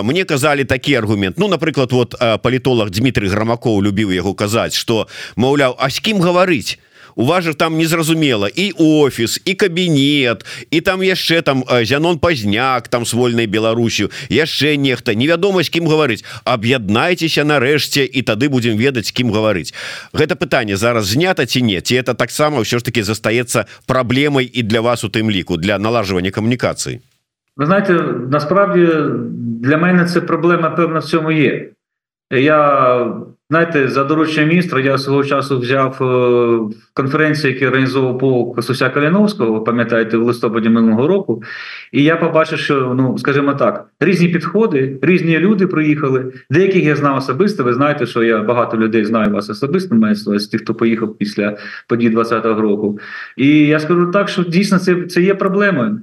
мне 0.02 0.24
казалі 0.24 0.64
такі 0.64 0.96
аргумент 0.96 1.36
Ну 1.38 1.48
напрыклад 1.48 1.92
вот 1.92 2.16
палітолог 2.42 2.90
Дмітрий 2.90 3.28
грамакоў 3.28 3.84
любіў 3.84 4.08
яго 4.16 4.32
казаць 4.32 4.72
что 4.72 5.08
маўляў 5.36 5.76
а 5.76 5.92
з 5.92 6.00
кім 6.00 6.24
гаварыць 6.24 6.80
у 7.18 7.24
вас 7.24 7.44
же 7.44 7.54
там 7.54 7.76
незразумела 7.76 8.48
і 8.54 8.72
офіс 8.78 9.42
і 9.44 9.54
кабінет 9.54 10.46
і 10.70 10.80
там 10.80 11.02
яшчэ 11.02 11.42
там 11.42 11.64
зянон 11.82 12.18
пазняк 12.18 12.88
там 12.88 13.04
с 13.04 13.12
вольнай 13.12 13.46
Беларусю 13.46 14.10
яшчэ 14.30 14.78
нехта. 14.78 15.14
Невядома 15.14 15.62
з 15.62 15.68
кім 15.68 15.90
гаварыць. 15.90 16.22
Аб'яднайцеся 16.46 17.42
нарэшце 17.42 18.06
і 18.06 18.22
тады 18.22 18.48
будем 18.48 18.78
ведаць 18.78 19.10
кім 19.10 19.34
гаварыць. 19.34 19.74
Гэта 20.14 20.38
пытанне 20.38 20.78
зараз 20.78 21.10
знята 21.10 21.46
ці 21.46 21.62
не? 21.62 21.80
Ці 21.82 21.98
это 21.98 22.14
таксама 22.14 22.62
ўсё 22.62 22.78
ж 22.78 22.86
таки 22.86 23.02
застаецца 23.02 23.66
праблемай 23.86 24.46
і 24.46 24.62
для 24.62 24.80
вас 24.80 25.02
у 25.02 25.10
тым 25.10 25.26
ліку 25.30 25.58
для 25.58 25.78
налажвання 25.78 26.30
камунікацыі? 26.30 27.02
Вы 27.58 27.66
знаете 27.66 27.98
насправді 28.30 28.86
для 29.66 29.76
мене 29.76 30.06
це 30.06 30.20
проблема 30.20 30.70
певна 30.70 30.98
в 30.98 31.04
цьому 31.04 31.32
є. 31.32 31.74
Я 32.30 32.58
Знаєте, 33.50 33.88
за 33.88 34.04
дорученням 34.04 34.48
міністра 34.48 34.80
я 34.80 34.98
свого 34.98 35.24
часу 35.24 35.58
взяв 35.58 36.02
е, 36.02 36.74
конференцію, 36.94 37.52
які 37.52 37.66
організовував 37.66 38.18
полк 38.18 38.64
Суся 38.64 38.88
Каліновського, 38.88 39.60
пам'ятаєте, 39.60 40.16
в 40.16 40.22
листопаді 40.22 40.68
минулого 40.68 41.08
року. 41.08 41.42
І 41.92 42.02
я 42.02 42.16
побачив, 42.16 42.58
що 42.58 42.94
ну 42.96 43.18
скажімо 43.18 43.54
так, 43.54 43.88
різні 44.00 44.28
підходи, 44.28 44.98
різні 45.02 45.38
люди 45.38 45.66
приїхали. 45.66 46.32
Деяких 46.50 46.84
я 46.84 46.96
знав 46.96 47.16
особисто. 47.16 47.64
Ви 47.64 47.74
знаєте, 47.74 48.06
що 48.06 48.22
я 48.22 48.42
багато 48.42 48.76
людей 48.76 49.04
знаю 49.04 49.32
вас 49.32 49.50
особисто, 49.50 49.94
маю 49.94 50.14
з 50.14 50.46
тих, 50.48 50.60
хто 50.60 50.74
поїхав 50.74 51.18
після 51.18 51.56
подій 51.86 52.10
20-го 52.10 52.60
року. 52.60 52.98
І 53.36 53.66
я 53.66 53.80
скажу 53.80 54.06
так, 54.06 54.28
що 54.28 54.42
дійсно 54.42 54.78
це, 54.78 55.02
це 55.02 55.22
є 55.22 55.34
проблемою. 55.34 56.00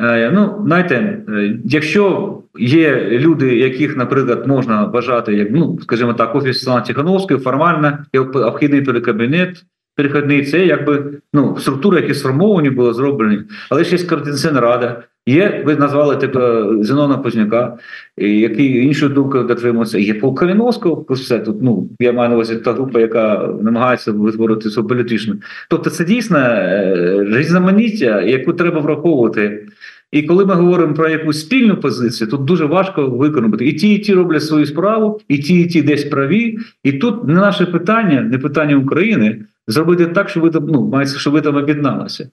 Е, 0.00 0.30
ну, 0.34 0.62
знаєте, 0.66 1.22
е, 1.28 1.58
якщо 1.64 2.36
є 2.58 3.08
люди, 3.10 3.56
яких, 3.56 3.96
наприклад, 3.96 4.46
можна 4.46 4.84
вважати, 4.84 5.34
як 5.34 5.48
ну, 5.50 5.78
скажімо 5.82 6.14
так, 6.14 6.34
офіс 6.34 6.62
Слана 6.62 6.80
Тихановської, 6.80 7.40
формально 7.40 7.98
обхідний 8.34 8.82
перекабінет, 8.82 9.64
перехідний, 9.96 10.44
це 10.46 10.66
якби 10.66 11.04
ну, 11.32 11.56
структури, 11.58 12.00
які 12.00 12.14
сформовані, 12.14 12.70
були 12.70 12.94
зроблені, 12.94 13.38
але 13.70 13.84
ще 13.84 13.96
є 13.96 14.04
координаційна 14.04 14.60
рада. 14.60 15.02
Є, 15.30 15.62
ви 15.66 15.76
назвали 15.76 16.16
типу 16.16 16.40
Зенона 16.84 17.18
Позняка, 17.18 17.76
який 18.16 18.84
іншою 18.84 19.12
думкою 19.12 19.44
дотримується. 19.44 19.98
Є 19.98 20.14
Пол 20.14 20.34
Каліновського, 20.34 21.06
все 21.10 21.38
тут. 21.38 21.62
Ну 21.62 21.88
я 22.00 22.12
маю 22.12 22.28
на 22.28 22.34
увазі 22.34 22.56
та 22.56 22.72
група, 22.72 23.00
яка 23.00 23.54
намагається 23.62 24.12
витворити 24.12 24.68
цю 24.68 24.86
політичну. 24.86 25.34
Тобто, 25.68 25.90
це 25.90 26.04
дійсно 26.04 26.38
е, 26.38 27.24
різноманіття, 27.28 28.22
яку 28.22 28.52
треба 28.52 28.80
враховувати. 28.80 29.66
І 30.12 30.22
коли 30.22 30.46
ми 30.46 30.54
говоримо 30.54 30.94
про 30.94 31.08
якусь 31.08 31.40
спільну 31.40 31.76
позицію, 31.76 32.30
тут 32.30 32.44
дуже 32.44 32.64
важко 32.64 33.06
виконувати. 33.06 33.66
І 33.66 33.72
ті, 33.72 33.94
і 33.94 33.98
ті 33.98 34.14
роблять 34.14 34.42
свою 34.42 34.66
справу, 34.66 35.20
і 35.28 35.38
ті, 35.38 35.60
і 35.60 35.66
ті 35.66 35.82
десь 35.82 36.04
праві. 36.04 36.58
І 36.84 36.92
тут 36.92 37.24
не 37.24 37.34
наше 37.34 37.66
питання, 37.66 38.20
не 38.20 38.38
питання 38.38 38.76
України 38.76 39.44
зробити 39.66 40.06
так, 40.06 40.28
щоб 40.28 40.42
ви 40.42 40.50
там 40.50 40.66
ну, 40.68 40.88
мається, 40.88 41.18
щоб 41.18 41.32
ви 41.32 41.40
там 41.40 41.56
об'єдналися. 41.56 42.28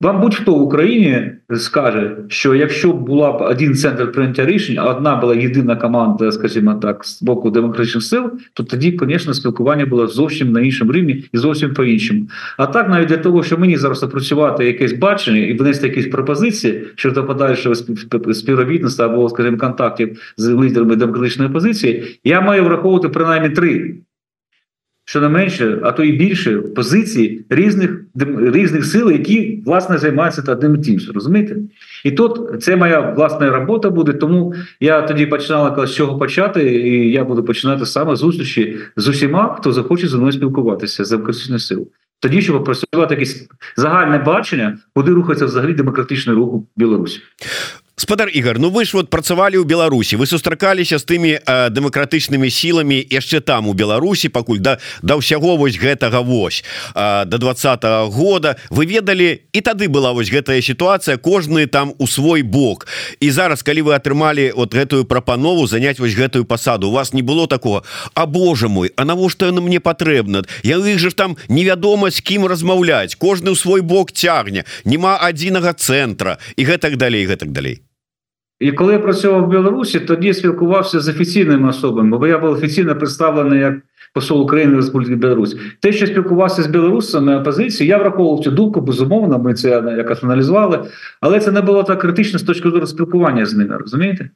Вам 0.00 0.20
будь-хто 0.20 0.54
в 0.54 0.62
Україні 0.62 1.32
скаже, 1.56 2.16
що 2.28 2.54
якщо 2.54 2.92
була 2.92 3.32
б 3.32 3.40
один 3.40 3.74
центр 3.74 4.12
прийняття 4.12 4.46
рішень, 4.46 4.78
а 4.78 4.84
одна 4.84 5.16
була 5.16 5.34
єдина 5.34 5.76
команда, 5.76 6.32
скажімо 6.32 6.74
так, 6.74 7.04
з 7.04 7.22
боку 7.22 7.50
демократичних 7.50 8.04
сил, 8.04 8.30
то 8.54 8.62
тоді, 8.62 8.98
звісно, 9.02 9.34
спілкування 9.34 9.86
було 9.86 10.06
зовсім 10.06 10.52
на 10.52 10.60
іншому 10.60 10.92
рівні 10.92 11.24
і 11.32 11.38
зовсім 11.38 11.74
по 11.74 11.84
іншому. 11.84 12.28
А 12.56 12.66
так, 12.66 12.88
навіть 12.88 13.08
для 13.08 13.16
того, 13.16 13.42
щоб 13.42 13.60
мені 13.60 13.76
зараз 13.76 14.02
опрацювати 14.02 14.64
якесь 14.64 14.92
бачення 14.92 15.40
і 15.40 15.54
внести 15.54 15.88
якісь 15.88 16.06
пропозиції 16.06 16.84
щодо 16.94 17.24
подальшого 17.24 17.74
співробітництва 18.34 19.04
або, 19.04 19.28
скажімо, 19.28 19.56
контактів 19.56 20.34
з 20.36 20.48
лідерами 20.48 20.96
демократичної 20.96 21.50
опозиції, 21.50 22.20
я 22.24 22.40
маю 22.40 22.64
враховувати 22.64 23.08
принаймні 23.08 23.50
три 23.50 23.94
що 25.08 25.20
не 25.20 25.28
менше, 25.28 25.78
а 25.82 25.92
то 25.92 26.04
і 26.04 26.12
більше 26.12 26.58
позиції 26.58 27.44
різних 27.50 28.00
різних 28.38 28.84
сил, 28.84 29.10
які 29.10 29.62
власне 29.66 29.98
займаються 29.98 30.52
одним 30.52 30.82
тим. 30.82 31.00
Розумієте? 31.14 31.56
І 32.04 32.10
тут 32.10 32.62
це 32.62 32.76
моя 32.76 33.00
власна 33.00 33.50
робота 33.50 33.90
буде. 33.90 34.12
Тому 34.12 34.54
я 34.80 35.02
тоді 35.02 35.26
починала 35.26 35.86
з 35.86 35.94
чого 35.94 36.18
почати, 36.18 36.80
і 36.80 37.12
я 37.12 37.24
буду 37.24 37.44
починати 37.44 37.86
саме 37.86 38.16
зустрічі 38.16 38.76
з 38.96 39.08
усіма, 39.08 39.56
хто 39.58 39.72
захоче 39.72 40.08
зі 40.08 40.16
мною 40.16 40.32
спілкуватися 40.32 41.04
з 41.04 41.10
демократичних 41.10 41.62
сил. 41.62 41.88
Тоді, 42.20 42.42
щоб 42.42 42.64
працювати 42.64 43.14
якесь 43.14 43.48
загальне 43.76 44.18
бачення, 44.18 44.78
куди 44.94 45.12
рухається 45.12 45.46
взагалі 45.46 45.72
демократичний 45.72 46.36
рух 46.36 46.54
у 46.54 46.66
Білорусі. 46.76 47.20
Спадар 48.06 48.28
Ігор 48.28 48.58
Ну 48.58 48.70
вы 48.70 48.84
ж 48.84 48.92
вот 48.92 49.10
працавалі 49.10 49.56
ў 49.56 49.64
Беларусі 49.64 50.20
вы 50.20 50.28
сустракаліся 50.28 51.00
з 51.00 51.04
тымі 51.08 51.32
э, 51.40 51.70
дэмакратычнымі 51.72 52.52
сіламі 52.52 53.00
яшчэ 53.00 53.40
там 53.40 53.66
у 53.66 53.72
Беларусі 53.72 54.28
пакуль 54.28 54.60
да 54.60 54.76
да 55.00 55.16
ўсяго 55.16 55.56
вось 55.56 55.80
гэтага 55.80 56.20
вось 56.20 56.60
э, 56.94 57.24
до 57.24 57.38
два 57.38 57.56
-го 57.56 58.06
года. 58.12 58.56
Вы 58.70 58.84
ведалі 58.86 59.40
і 59.52 59.60
тады 59.60 59.88
была 59.88 60.12
вось 60.12 60.28
гэтая 60.28 60.60
сітуацыя 60.60 61.16
кожны 61.16 61.66
там 61.66 61.94
у 61.98 62.06
свой 62.06 62.42
бок. 62.42 62.86
І 63.20 63.30
зараз 63.30 63.62
калі 63.62 63.82
вы 63.82 63.92
атрымалі 63.96 64.52
вот 64.52 64.74
гэтую 64.74 65.04
прапанову 65.04 65.66
занять 65.66 65.98
вось 65.98 66.14
гэтую 66.14 66.44
пасаду 66.44 66.88
у 66.88 66.92
вас 66.92 67.14
не 67.14 67.22
было 67.22 67.46
такого 67.48 67.82
А 68.14 68.26
Боже 68.26 68.68
мой 68.68 68.92
А 68.96 69.04
навошта 69.04 69.46
яно 69.46 69.62
мне 69.62 69.80
патрэбна? 69.80 70.44
Я 70.62 70.76
іх 70.76 70.98
же 70.98 71.10
там 71.10 71.36
невядома 71.48 72.10
з 72.10 72.20
кім 72.20 72.46
размаўляць 72.46 73.16
кожны 73.16 73.50
ў 73.50 73.56
свой 73.56 73.80
бок 73.80 74.12
цягне 74.12 74.64
няма 74.84 75.16
адзінага 75.16 75.72
цэнтра 75.72 76.38
і 76.56 76.64
гэтак 76.64 76.96
далей 76.96 77.26
гэтак 77.26 77.52
далей 77.52 77.85
І 78.60 78.72
коли 78.72 78.92
я 78.92 78.98
працював 78.98 79.44
в 79.44 79.48
Білорусі, 79.48 80.00
тоді 80.00 80.34
спілкувався 80.34 81.00
з 81.00 81.08
офіційними 81.08 81.68
особами, 81.68 82.18
бо 82.18 82.26
я 82.26 82.38
був 82.38 82.50
офіційно 82.50 82.96
представлений 82.96 83.60
як 83.60 83.74
посол 84.14 84.42
України 84.42 84.74
в 84.74 84.76
Республіки 84.76 85.16
Білорусь. 85.16 85.56
Те, 85.80 85.92
що 85.92 86.06
спілкувався 86.06 86.62
з 86.62 86.66
білорусами 86.66 87.36
опозиції, 87.36 87.88
я 87.88 87.98
враховував 87.98 88.44
цю 88.44 88.50
думку, 88.50 88.80
безумовно, 88.80 89.38
ми 89.38 89.54
це 89.54 89.94
якось 89.96 90.24
аналізували, 90.24 90.84
але 91.20 91.40
це 91.40 91.52
не 91.52 91.60
було 91.60 91.82
так 91.82 92.00
критично 92.00 92.38
з 92.38 92.42
точки 92.42 92.70
зору 92.70 92.86
спілкування 92.86 93.46
з 93.46 93.54
ними, 93.54 93.76
розумієте? 93.76 94.30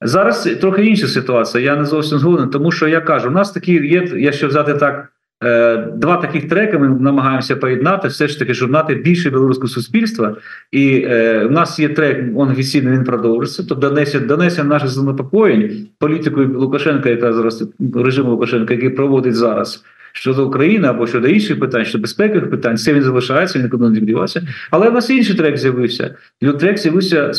Зараз 0.00 0.42
трохи 0.60 0.86
інша 0.86 1.06
ситуація, 1.06 1.64
я 1.64 1.76
не 1.76 1.84
зовсім 1.84 2.18
згоден, 2.18 2.48
тому 2.48 2.72
що 2.72 2.88
я 2.88 3.00
кажу, 3.00 3.28
у 3.28 3.32
нас 3.32 3.52
такі 3.52 3.72
є, 3.72 4.08
якщо 4.16 4.48
взяти 4.48 4.74
так. 4.74 5.11
Е, 5.42 5.76
два 5.96 6.16
таких 6.16 6.48
треки 6.48 6.78
ми 6.78 6.88
намагаємося 6.88 7.56
поєднати, 7.56 8.08
все 8.08 8.28
ж 8.28 8.38
таки, 8.38 8.54
щоб 8.54 8.70
мати 8.70 8.94
більше 8.94 9.30
білоруського 9.30 9.68
суспільства. 9.68 10.36
І 10.72 11.04
е, 11.06 11.44
в 11.46 11.50
нас 11.50 11.78
є 11.78 11.88
трек, 11.88 12.24
он 12.36 12.50
офіційно 12.50 12.90
він 12.90 13.04
продовжиться. 13.04 13.64
Тобто 13.68 14.04
донесення 14.20 14.64
наших 14.64 14.88
занепокоєнь 14.88 15.86
політикою 15.98 16.60
Лукашенка, 16.60 17.10
яка 17.10 17.32
зараз 17.32 17.64
режиму 17.94 18.30
Лукашенка, 18.30 18.74
який 18.74 18.90
проводить 18.90 19.34
зараз 19.34 19.84
щодо 20.12 20.46
України 20.46 20.88
або 20.88 21.06
щодо 21.06 21.28
інших 21.28 21.60
питань, 21.60 21.84
щодо 21.84 22.02
безпекових 22.02 22.50
питань, 22.50 22.76
це 22.76 22.94
він 22.94 23.02
залишається, 23.02 23.58
він 23.58 23.64
нікуди 23.64 23.88
не 23.88 24.00
дівався. 24.00 24.42
Але 24.70 24.90
в 24.90 24.92
нас 24.92 25.10
інший 25.10 25.36
трек 25.36 25.56
з'явився. 25.56 26.14
Трек 26.60 26.78
з'явився 26.78 27.32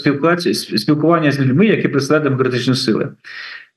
спілкування 0.76 1.32
з 1.32 1.40
людьми, 1.40 1.66
які 1.66 1.88
представляють 1.88 2.24
демократичні 2.24 2.76
сили. 2.76 3.08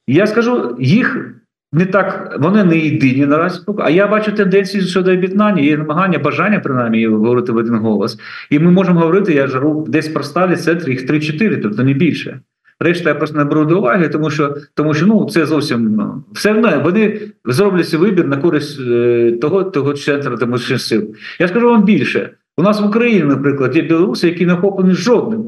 Я 0.07 0.27
скажу, 0.27 0.77
їх 0.81 1.35
не 1.73 1.87
так 1.87 2.37
вони 2.41 2.65
не 2.65 2.79
єдині 2.79 3.27
наразі. 3.27 3.61
А 3.79 3.91
я 3.91 4.07
бачу 4.07 4.33
тенденції 4.33 4.85
щодо 4.85 5.13
об'єднання, 5.13 5.63
є 5.63 5.77
намагання, 5.77 6.19
бажання 6.19 6.61
принаймні 6.61 7.07
говорити 7.07 7.53
в 7.53 7.57
один 7.57 7.75
голос. 7.75 8.19
І 8.51 8.59
ми 8.59 8.71
можемо 8.71 9.01
говорити, 9.01 9.35
я 9.35 9.47
жару 9.47 9.85
десь 9.89 10.09
проставлять 10.09 10.63
центр 10.63 10.91
їх 10.91 11.11
3-4, 11.11 11.63
тобто 11.63 11.85
не 11.85 11.93
більше. 11.93 12.41
Решта 12.81 13.09
я 13.09 13.15
просто 13.15 13.39
не 13.39 13.45
беру 13.45 13.65
до 13.65 13.79
уваги, 13.79 14.09
тому 14.09 14.31
що 14.31 14.57
тому 14.75 14.95
що 14.95 15.07
ну 15.07 15.29
це 15.31 15.47
зовсім 15.47 15.95
ну, 15.97 16.25
все 16.33 16.53
одно 16.53 16.81
вони 16.85 17.21
зроблять 17.45 17.95
вибір 17.95 18.27
на 18.27 18.37
користь 18.37 18.81
е, 18.81 19.33
того 19.41 19.65
того 19.65 19.93
центру 19.93 20.37
демократичних 20.37 20.81
сил. 20.81 21.15
Я 21.39 21.49
скажу 21.49 21.69
вам 21.69 21.85
більше. 21.85 22.31
У 22.57 22.63
нас 22.63 22.81
в 22.81 22.87
Україні, 22.87 23.23
наприклад, 23.23 23.77
є 23.77 23.83
білоруси, 23.83 24.29
які 24.29 24.47
не 24.47 24.55
охоплені 24.55 24.95
жодним 24.95 25.45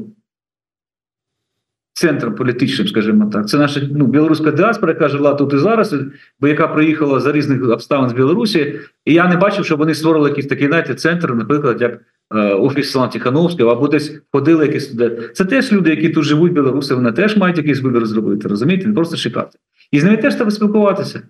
центром 1.99 2.35
політичним, 2.35 2.87
скажімо 2.87 3.29
так. 3.33 3.49
Це 3.49 3.57
наша 3.57 3.81
ну, 3.91 4.05
білоруська 4.05 4.51
діаспора, 4.51 4.93
яка 4.93 5.09
жила 5.09 5.33
тут 5.33 5.53
і 5.53 5.57
зараз, 5.57 5.95
бо 6.39 6.47
яка 6.47 6.67
приїхала 6.67 7.19
за 7.19 7.31
різних 7.31 7.69
обставин 7.69 8.09
з 8.09 8.13
Білорусі, 8.13 8.79
і 9.05 9.13
я 9.13 9.27
не 9.27 9.37
бачив, 9.37 9.65
щоб 9.65 9.79
вони 9.79 9.95
створили 9.95 10.29
якийсь 10.29 10.47
такий 10.47 10.67
знаєте, 10.67 10.95
центр, 10.95 11.33
наприклад, 11.33 11.81
як 11.81 12.01
е, 12.35 12.53
офіс 12.53 12.91
Слава 12.91 13.07
Тихановського, 13.07 13.71
або 13.71 13.87
десь 13.87 14.21
ходили 14.33 14.65
якісь 14.65 14.87
туди. 14.87 15.29
Це 15.33 15.45
теж 15.45 15.71
люди, 15.71 15.89
які 15.89 16.09
тут 16.09 16.23
живуть, 16.23 16.53
білоруси, 16.53 16.95
вони 16.95 17.11
теж 17.11 17.37
мають 17.37 17.57
якийсь 17.57 17.81
вибір 17.81 18.05
зробити. 18.05 18.47
Розумієте, 18.47 18.87
не 18.87 18.93
просто 18.93 19.17
чекати. 19.17 19.57
І 19.91 19.99
з 19.99 20.03
ними 20.03 20.17
теж 20.17 20.35
треба 20.35 20.51
спілкуватися. 20.51 21.21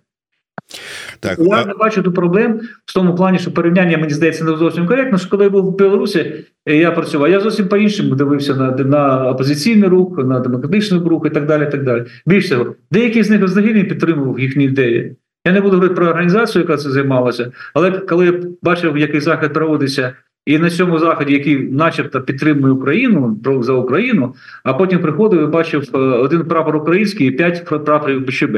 Так, 1.20 1.40
Я 1.40 1.66
не 1.66 1.74
бачу 1.74 2.04
тут 2.04 2.16
проблем 2.16 2.60
в 2.86 2.94
тому 2.94 3.16
плані, 3.16 3.40
що 3.40 3.52
порівняння 3.52 3.98
мені 3.98 4.14
здається 4.14 4.44
не 4.44 4.56
зовсім 4.56 4.88
коректно. 4.88 5.18
що 5.18 5.30
Коли 5.30 5.44
я 5.44 5.50
був 5.50 5.66
в 5.66 5.78
Білорусі, 5.78 6.46
я 6.66 6.92
працював. 6.92 7.30
Я 7.30 7.40
зовсім 7.40 7.68
по-іншому 7.68 8.16
дивився 8.16 8.56
на 8.56 8.72
на 8.72 9.30
опозиційний 9.30 9.90
рух, 9.90 10.18
на 10.18 10.40
демократичний 10.40 11.02
рух 11.02 11.24
і 11.26 11.30
так 11.30 11.46
далі. 11.46 11.68
так 11.72 11.84
далі. 11.84 12.06
Більше 12.26 12.50
того, 12.50 12.76
деякі 12.92 13.24
з 13.24 13.30
них 13.30 13.44
взагалі 13.44 13.84
підтримував 13.84 14.40
їхні 14.40 14.64
ідеї. 14.64 15.16
Я 15.46 15.52
не 15.52 15.62
буду 15.62 15.74
говорити 15.74 15.96
про 15.96 16.08
організацію, 16.08 16.62
яка 16.62 16.78
це 16.78 16.90
займалася, 16.90 17.52
але 17.74 17.92
коли 17.92 18.26
я 18.26 18.34
бачив, 18.62 18.98
який 18.98 19.20
захід 19.20 19.54
проводиться. 19.54 20.14
І 20.46 20.58
на 20.60 20.70
цьому 20.70 21.00
заході, 21.00 21.34
який, 21.34 21.58
начебто, 21.58 22.22
підтримує 22.22 22.74
Україну 22.74 23.40
за 23.62 23.74
Україну, 23.74 24.36
а 24.64 24.74
потім 24.74 25.00
приходив 25.00 25.44
і 25.44 25.46
бачив 25.46 25.90
е, 25.94 25.98
один 25.98 26.44
прапор 26.44 26.76
український 26.76 27.28
і 27.28 27.32
п'ять 27.32 27.66
прапорів 27.86 28.26
БЧБ. 28.26 28.58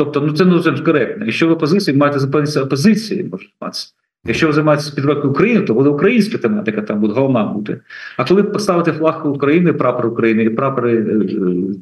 Тобто, 0.00 0.20
ну 0.20 0.32
це 0.32 0.44
не 0.44 0.58
зовсім 0.58 0.84
коректно. 0.84 1.24
Якщо 1.24 1.46
ви 1.46 1.52
опозиції, 1.52 1.96
маєте 1.96 2.18
зупинитися 2.18 2.62
опозиції, 2.62 3.24
може 3.24 3.46
займатися. 3.60 3.92
Якщо 4.26 4.46
ви 4.46 4.52
займаєтеся 4.52 4.94
підтримкою 4.94 5.30
України, 5.30 5.60
то 5.60 5.74
буде 5.74 5.88
українська 5.88 6.38
тематика, 6.38 6.82
там 6.82 7.00
буде 7.00 7.14
головна 7.14 7.44
бути. 7.44 7.80
А 8.16 8.24
коли 8.24 8.42
поставити 8.42 8.92
флаг 8.92 9.26
України, 9.26 9.72
прапор 9.72 10.06
України 10.06 10.44
і 10.44 10.50
прапори 10.50 10.96
е, 10.96 11.00
е, 11.00 11.74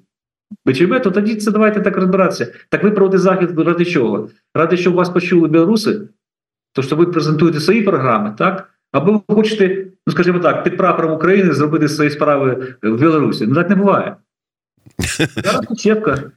БЧБ, 0.66 1.02
то 1.02 1.11
тоді 1.11 1.35
це 1.35 1.50
давайте 1.50 1.81
так 1.81 1.96
розбиратися. 1.96 2.52
Так 2.68 2.83
ви 2.83 2.90
проводите 2.90 3.18
захід 3.18 3.59
ради 3.59 3.85
чого? 3.85 4.28
Ради 4.54 4.76
щоб 4.76 4.94
вас 4.94 5.11
почули 5.11 5.48
білоруси, 5.48 6.00
то 6.72 6.83
що 6.83 6.96
ви 6.96 7.07
презентуєте 7.07 7.61
свої 7.61 7.83
програми, 7.83 8.35
так? 8.38 8.70
Або 8.92 9.12
ви 9.28 9.35
хочете, 9.35 9.87
ну 10.07 10.12
скажімо 10.12 10.38
так, 10.38 10.64
під 10.64 10.76
прапором 10.76 11.12
України 11.12 11.52
зробити 11.52 11.88
свої 11.88 12.11
справи 12.11 12.74
в 12.83 12.96
Білорусі. 12.96 13.46
Ну 13.46 13.54
так 13.54 13.70
не 13.70 13.76
буває. 13.76 14.16
Зараз 15.44 15.66
чепка. 15.78 16.31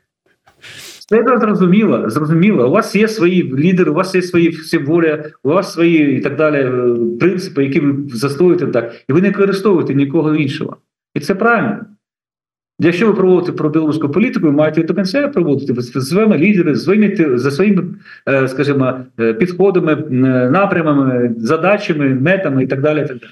Це 1.11 1.23
зрозуміло, 1.39 2.09
зрозуміло. 2.09 2.67
У 2.69 2.71
вас 2.71 2.95
є 2.95 3.07
свої 3.07 3.53
лідери, 3.55 3.91
у 3.91 3.93
вас 3.93 4.15
є 4.15 4.21
свої 4.21 4.49
всі 4.49 4.77
воля, 4.77 5.23
у 5.43 5.49
вас 5.49 5.73
свої 5.73 6.17
і 6.17 6.19
так 6.19 6.35
далі 6.35 6.55
е, 6.55 6.95
принципи, 7.19 7.63
які 7.63 7.79
ви 7.79 8.09
застоюєте 8.09 8.67
так, 8.67 8.93
і 9.09 9.13
ви 9.13 9.21
не 9.21 9.27
використовуєте 9.27 9.93
нікого 9.95 10.35
іншого. 10.35 10.77
І 11.15 11.19
це 11.19 11.35
правильно. 11.35 11.79
Якщо 12.79 13.07
ви 13.07 13.13
проводите 13.13 13.51
про 13.51 13.69
білоруську 13.69 14.09
політику, 14.09 14.45
ви 14.45 14.51
маєте 14.51 14.83
до 14.83 14.93
кінця 14.93 15.27
проводити 15.27 15.81
зі 15.81 16.01
своїми 16.01 16.37
лідерами, 16.37 16.75
своїми, 16.75 17.37
за 17.37 17.51
своїми, 17.51 17.83
е, 18.29 18.47
скажімо, 18.47 18.99
е, 19.19 19.33
підходами, 19.33 19.95
напрямами, 20.51 21.35
задачами, 21.37 22.15
метами 22.15 22.63
і 22.63 22.67
так 22.67 22.81
далі. 22.81 23.01
І 23.01 23.07
так 23.07 23.17
далі. 23.17 23.31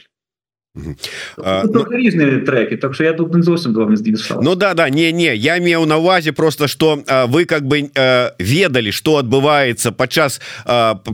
А, 1.44 1.62
ну, 1.74 1.86
різні 1.90 2.26
треки 2.46 2.76
так 2.76 2.94
що 2.94 3.04
я 3.04 3.12
тут 3.12 3.34
не 3.34 3.42
зовсім 3.42 3.72
до 3.72 3.96
здійшав 3.96 4.40
Ну 4.42 4.54
да 4.54 4.74
да 4.74 4.90
не 4.90 5.12
не 5.12 5.36
я 5.36 5.58
меў 5.58 5.86
на 5.86 5.98
увазе 5.98 6.32
просто 6.32 6.66
что 6.66 6.98
а, 7.06 7.26
вы 7.26 7.44
как 7.44 7.62
бы 7.62 7.90
а, 7.96 8.32
ведалі 8.40 8.90
что 8.90 9.22
адбываецца 9.22 9.92
падчас 9.92 10.40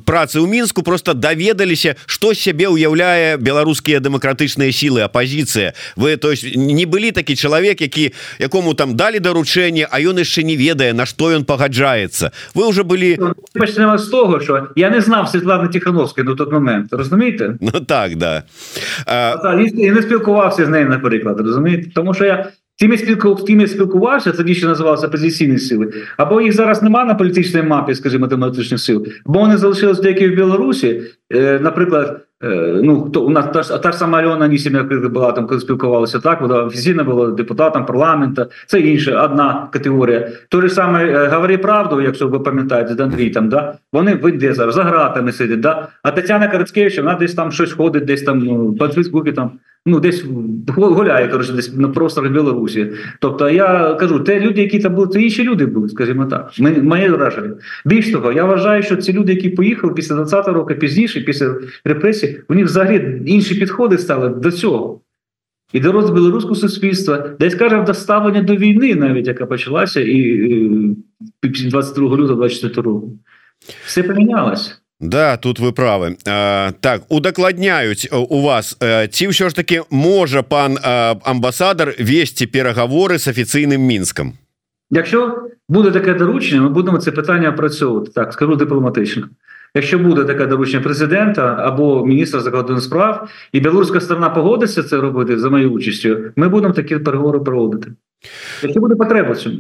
працы 0.07 0.41
ў 0.41 0.49
мінску 0.49 0.83
просто 0.83 1.13
даведаліся 1.13 1.97
что 2.07 2.33
сябе 2.33 2.69
уяўляе 2.69 3.37
беларускія 3.37 4.01
дэмакратычныя 4.01 4.73
сілы 4.73 5.05
апозіцыя 5.05 5.75
вы 5.97 6.17
то 6.17 6.31
есть 6.31 6.57
не 6.57 6.87
былі 6.87 7.13
такі 7.13 7.37
чалавек 7.37 7.81
які 7.81 8.13
якому 8.39 8.75
там 8.75 8.97
далі 8.97 9.21
даручэнне 9.21 9.85
а 9.91 10.01
ён 10.01 10.25
яшчэ 10.25 10.43
не 10.43 10.57
ведае 10.57 10.95
на 10.95 11.05
что 11.05 11.29
ён 11.37 11.45
пагаджаецца 11.45 12.33
вы 12.55 12.65
уже 12.65 12.83
былі 12.83 13.17
ну, 13.21 13.35
пачнем 13.53 13.99
з 13.99 14.09
того 14.09 14.41
що 14.41 14.73
я 14.77 14.89
не 14.89 15.01
знав 15.01 15.29
Святланы 15.29 15.69
тихохановской 15.69 16.25
на 16.25 16.35
тот 16.35 16.53
момент 16.53 16.93
разумееце 16.93 17.59
Ну 17.61 17.81
так 17.85 18.17
да 18.17 18.45
а, 19.05 19.44
і 19.54 19.92
не 19.92 20.02
спілкувався 20.02 20.66
з 20.66 20.70
нею, 20.70 20.90
наприклад, 20.90 21.40
розумієте? 21.40 21.90
Тому 21.96 22.14
що 22.14 22.26
я 22.26 22.52
спілку, 22.98 23.36
я 23.48 23.68
спілкувався, 23.68 24.32
тоді 24.32 24.56
ще 24.56 24.68
називалися 24.68 25.08
опозиційні 25.08 25.58
сили, 25.58 25.94
або 26.18 26.42
їх 26.42 26.54
зараз 26.54 26.84
немає 26.84 27.06
на 27.06 27.16
політичній 27.16 27.62
мапі, 27.62 27.96
скажімо, 27.96 28.28
демократичних 28.28 28.80
сил, 28.80 29.08
бо 29.26 29.40
вони 29.40 29.58
залишились 29.58 30.00
деякі 30.00 30.28
в 30.28 30.36
Білорусі, 30.36 31.02
е, 31.34 31.60
наприклад. 31.60 32.22
Е, 32.46 32.80
ну, 32.84 33.02
хто 33.02 33.26
у 33.26 33.30
нас 33.30 33.46
та 33.54 33.64
ж 33.64 33.78
та 33.78 33.92
ж 33.92 33.98
сама 33.98 34.20
Альона 34.20 34.48
Нісім'я 34.48 34.84
була 34.84 35.32
там, 35.32 35.48
коли 35.48 35.62
спілкувалися 35.62 36.20
так, 36.20 36.42
вона 36.42 36.64
офіційно 36.64 37.04
була 37.04 37.32
депутатом 37.32 37.86
парламенту, 37.86 38.46
це 38.68 38.80
інша 38.80 39.24
одна 39.24 39.68
категорія. 39.72 40.30
Той 40.50 40.62
же 40.62 40.70
саме 40.70 41.06
е, 41.06 41.28
говори 41.28 41.58
правду, 41.58 42.02
якщо 42.02 42.28
ви 42.28 42.40
пам'ятаєте, 42.40 43.04
Андрій 43.04 43.30
там, 43.30 43.50
да? 43.50 43.78
вони 43.94 44.16
вийде 44.16 44.54
зараз 44.54 44.76
за 44.76 44.84
гратами 44.84 45.32
сидять, 45.32 45.60
да? 45.60 45.88
а 46.04 46.12
Тетяна 46.12 46.48
Карацкевич, 46.48 46.98
вона 46.98 47.14
десь 47.14 47.34
там 47.34 47.52
щось 47.52 47.74
ходить, 47.74 48.06
десь 48.06 48.24
там 48.24 48.40
ну, 48.40 48.74
по 48.74 48.88
Фейсбуці 48.88 49.32
там. 49.32 49.52
Ну, 49.88 50.00
десь 50.00 50.26
гуляє, 50.68 51.28
коротше, 51.28 51.54
десь 51.54 51.76
на 51.76 51.88
просторах 51.88 52.32
Білорусі. 52.32 52.92
Тобто, 53.20 53.50
я 53.50 53.94
кажу, 54.00 54.20
те 54.20 54.40
люди, 54.40 54.62
які 54.62 54.80
там 54.80 54.96
були, 54.96 55.08
це 55.08 55.22
інші 55.22 55.44
люди 55.44 55.66
були, 55.66 55.90
скажімо 55.90 56.26
так. 56.26 56.52
Моє 56.84 57.10
враження. 57.10 57.54
Більш 57.86 58.12
того, 58.12 58.32
я 58.32 58.46
вважаю, 58.46 58.84
що 58.84 58.96
ці 58.96 59.14
люди, 59.14 59.34
які 59.34 59.50
поїхали 59.50 59.94
після 59.94 60.16
20-го 60.16 60.54
року, 60.54 60.74
пізніше, 60.74 61.22
після 61.22 61.56
репресій, 61.86 62.35
у 62.49 62.55
них 62.55 62.65
взагалі 62.65 63.23
інші 63.27 63.55
підходи 63.55 63.99
стали 63.99 64.29
до 64.29 64.53
цього. 64.53 65.01
І 65.73 65.81
до 65.81 65.93
розвитку 65.93 66.17
білоруського 66.17 66.55
суспільства, 66.55 67.31
десь 67.41 67.55
каже, 67.55 67.83
до 67.83 67.95
ставлення 67.95 68.43
до 68.43 68.57
війни, 68.57 68.95
навіть 68.95 69.27
яка 69.27 69.47
почалася, 69.47 70.01
і 70.01 70.97
22 71.43 72.17
лютого 72.17 72.35
24 72.35 72.83
року. 72.83 73.13
Все 73.85 74.03
помінялося. 74.03 74.77
Да 75.01 75.39
тут 75.39 75.59
вы 75.59 75.73
правы 75.73 76.17
а, 76.29 76.73
так 76.81 77.03
удакладняюць 77.09 78.09
у 78.13 78.43
вас 78.43 78.77
ці 79.11 79.33
ўсё 79.33 79.49
ж 79.49 79.57
таки 79.57 79.81
можа 79.89 80.43
пан 80.43 80.77
амбасадар 81.25 81.97
весці 81.97 82.45
перагаворы 82.45 83.17
з 83.17 83.33
афіцыйным 83.33 83.81
мінскам 83.81 84.37
Якщо 84.91 85.49
буде 85.69 85.91
таке 85.91 86.15
доручення 86.15 86.63
ми 86.63 86.69
будемо 86.69 86.99
це 86.99 87.13
питання 87.13 87.49
опрацьовувати 87.49 88.11
так 88.13 88.33
скажу 88.33 88.57
дипломатично 88.57 89.29
Якщо 89.75 89.99
буде 89.99 90.25
таке 90.25 90.47
доручення 90.47 90.83
президента 90.83 91.57
або 91.61 92.07
міністра 92.07 92.41
закордонних 92.41 92.83
справ, 92.83 93.29
і 93.53 93.61
білоруська 93.61 94.01
сторона 94.01 94.31
погодиться 94.31 94.83
це 94.83 94.97
робити 94.97 95.39
за 95.39 95.51
моєю 95.51 95.71
участю, 95.71 96.19
ми 96.37 96.49
будемо 96.49 96.75
такі 96.75 96.99
переговори 96.99 97.39
проводити. 97.39 97.93
Якщо 98.63 98.81
буде 98.81 98.95
потреба 98.95 99.35
цьому. 99.35 99.57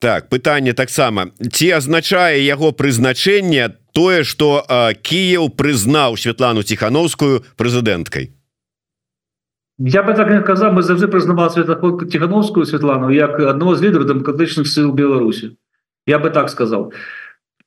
Так 0.00 0.28
пытанне 0.30 0.74
таксама 0.74 1.34
ці 1.50 1.70
азначае 1.74 2.38
яго 2.46 2.70
прызначэнне 2.70 3.74
тое 3.90 4.22
что 4.22 4.62
Кіев 5.02 5.50
прызнаў 5.58 6.14
Святлану 6.14 6.62
тихохановскую 6.62 7.42
прэзідэнткай 7.58 8.30
Я 9.78 10.02
би 10.02 10.14
так 10.14 10.30
не 10.30 10.40
казав 10.40 10.72
ми 10.72 10.82
завжди 10.82 11.06
признавали 11.08 11.50
Святла 11.50 11.74
тихохановскую 12.06 12.66
Святлану 12.66 13.10
як 13.10 13.40
одного 13.40 13.76
з 13.76 13.82
лідерів 13.82 14.06
демократичних 14.06 14.68
сил 14.68 14.92
Білорусі 14.92 15.50
я 16.06 16.18
би 16.18 16.30
так 16.30 16.50
сказав 16.50 16.92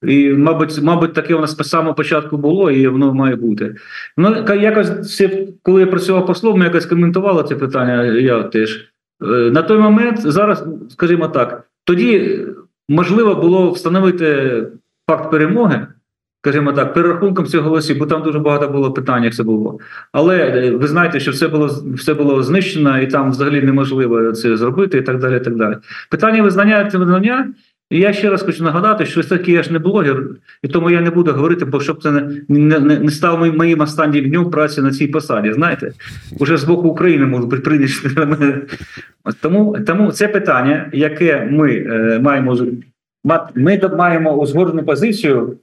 і 0.02 0.28
мабуть 0.28 0.82
мабуть 0.82 1.12
таке 1.12 1.34
у 1.34 1.40
нас 1.40 1.56
з 1.56 1.68
самого 1.68 1.94
початку 1.94 2.36
було 2.36 2.70
і 2.70 2.88
воно 2.88 3.14
має 3.14 3.36
бути 3.36 3.74
ну 4.16 4.44
якось 4.54 5.22
коли 5.62 5.80
я 5.80 5.86
працював 5.86 6.26
послом 6.26 6.62
якось 6.62 6.86
коментували 6.86 7.42
це 7.42 7.54
питання 7.54 8.04
я 8.04 8.42
теж 8.42 8.90
е, 9.22 9.26
на 9.26 9.62
той 9.62 9.78
момент 9.78 10.20
зараз 10.20 10.64
скажімо 10.90 11.28
так 11.28 11.68
тоді 11.84 12.40
можливо 12.88 13.34
було 13.34 13.70
встановити 13.70 14.62
факт 15.08 15.30
перемоги 15.30 15.86
скажімо 16.46 16.72
так, 16.72 16.94
перерахунком 16.94 17.46
цих 17.46 17.60
голосів, 17.60 17.98
бо 17.98 18.06
там 18.06 18.22
дуже 18.22 18.38
багато 18.38 18.68
було 18.68 18.92
питань, 18.92 19.24
як 19.24 19.34
це 19.34 19.42
було. 19.42 19.78
Але 20.12 20.38
е, 20.38 20.70
ви 20.70 20.86
знаєте, 20.86 21.20
що 21.20 21.30
все 21.30 21.48
було 21.48 21.70
все 21.94 22.14
було 22.14 22.42
знищено, 22.42 23.00
і 23.00 23.06
там 23.06 23.30
взагалі 23.30 23.62
неможливо 23.62 24.32
це 24.32 24.56
зробити, 24.56 24.98
і 24.98 25.02
так 25.02 25.18
далі. 25.18 25.36
і 25.36 25.40
так 25.40 25.56
далі. 25.56 25.76
Питання 26.10 26.42
визнання 26.42 26.90
це 26.90 26.98
визнання. 26.98 27.48
І 27.90 27.98
я 27.98 28.12
ще 28.12 28.30
раз 28.30 28.42
хочу 28.42 28.64
нагадати, 28.64 29.06
що 29.06 29.20
все-таки 29.20 29.52
я 29.52 29.62
ж 29.62 29.72
не 29.72 29.78
блогер, 29.78 30.26
і 30.62 30.68
тому 30.68 30.90
я 30.90 31.00
не 31.00 31.10
буду 31.10 31.32
говорити, 31.32 31.64
бо 31.64 31.80
щоб 31.80 32.02
це 32.02 32.10
не 32.10 32.42
не, 32.48 32.80
не 32.80 33.10
став 33.10 33.56
моїм 33.56 33.80
останнім 33.80 34.28
днем 34.28 34.50
праці 34.50 34.82
на 34.82 34.90
цій 34.90 35.06
посаді. 35.06 35.52
Знаєте, 35.52 35.92
уже 36.38 36.56
з 36.56 36.64
боку 36.64 36.88
України 36.88 37.26
можуть 37.26 37.50
бути 37.50 37.62
прийняті. 37.62 37.94
Тому 39.40 39.78
тому 39.86 40.12
це 40.12 40.28
питання, 40.28 40.90
яке 40.92 41.48
ми 41.50 41.74
е, 41.74 42.20
маємо 42.22 42.56
ми 43.54 43.80
маємо 43.96 44.32
узгоджену 44.32 44.82
позицію 44.82 45.56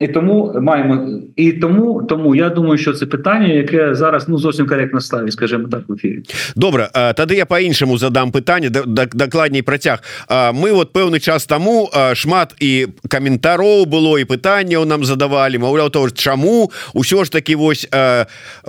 і 0.00 0.08
тому 0.08 0.52
маємо 0.60 1.08
і 1.36 1.52
тому 1.52 2.02
тому 2.02 2.34
я 2.34 2.48
думаю, 2.50 2.78
що 2.78 2.92
це 2.92 3.06
питання, 3.06 3.46
яке 3.46 3.94
зараз 3.94 4.28
ну 4.28 4.38
зовсім 4.38 4.66
коректно 4.66 5.00
ставить, 5.00 5.32
скажімо 5.32 5.68
так 5.68 5.82
в 5.88 5.92
ефірі. 5.92 6.22
Добре, 6.56 6.88
тады 6.94 7.34
я 7.34 7.46
по-іншаму 7.46 7.98
задам 7.98 8.32
пытанне 8.32 8.70
дакладней 9.14 9.62
працяг 9.62 10.02
мы 10.30 10.72
вот 10.72 10.92
пэўны 10.92 11.20
час 11.20 11.46
таму 11.46 11.90
шмат 12.14 12.54
і 12.60 12.86
каментароў 13.08 13.86
было 13.86 14.18
і 14.18 14.24
пытанняў 14.24 14.84
нам 14.84 15.04
задавалі 15.04 15.58
маўляў 15.58 15.90
то 15.90 16.10
чаму 16.10 16.70
ўсё 16.94 17.24
ж 17.24 17.30
таки 17.30 17.54
вось 17.54 17.86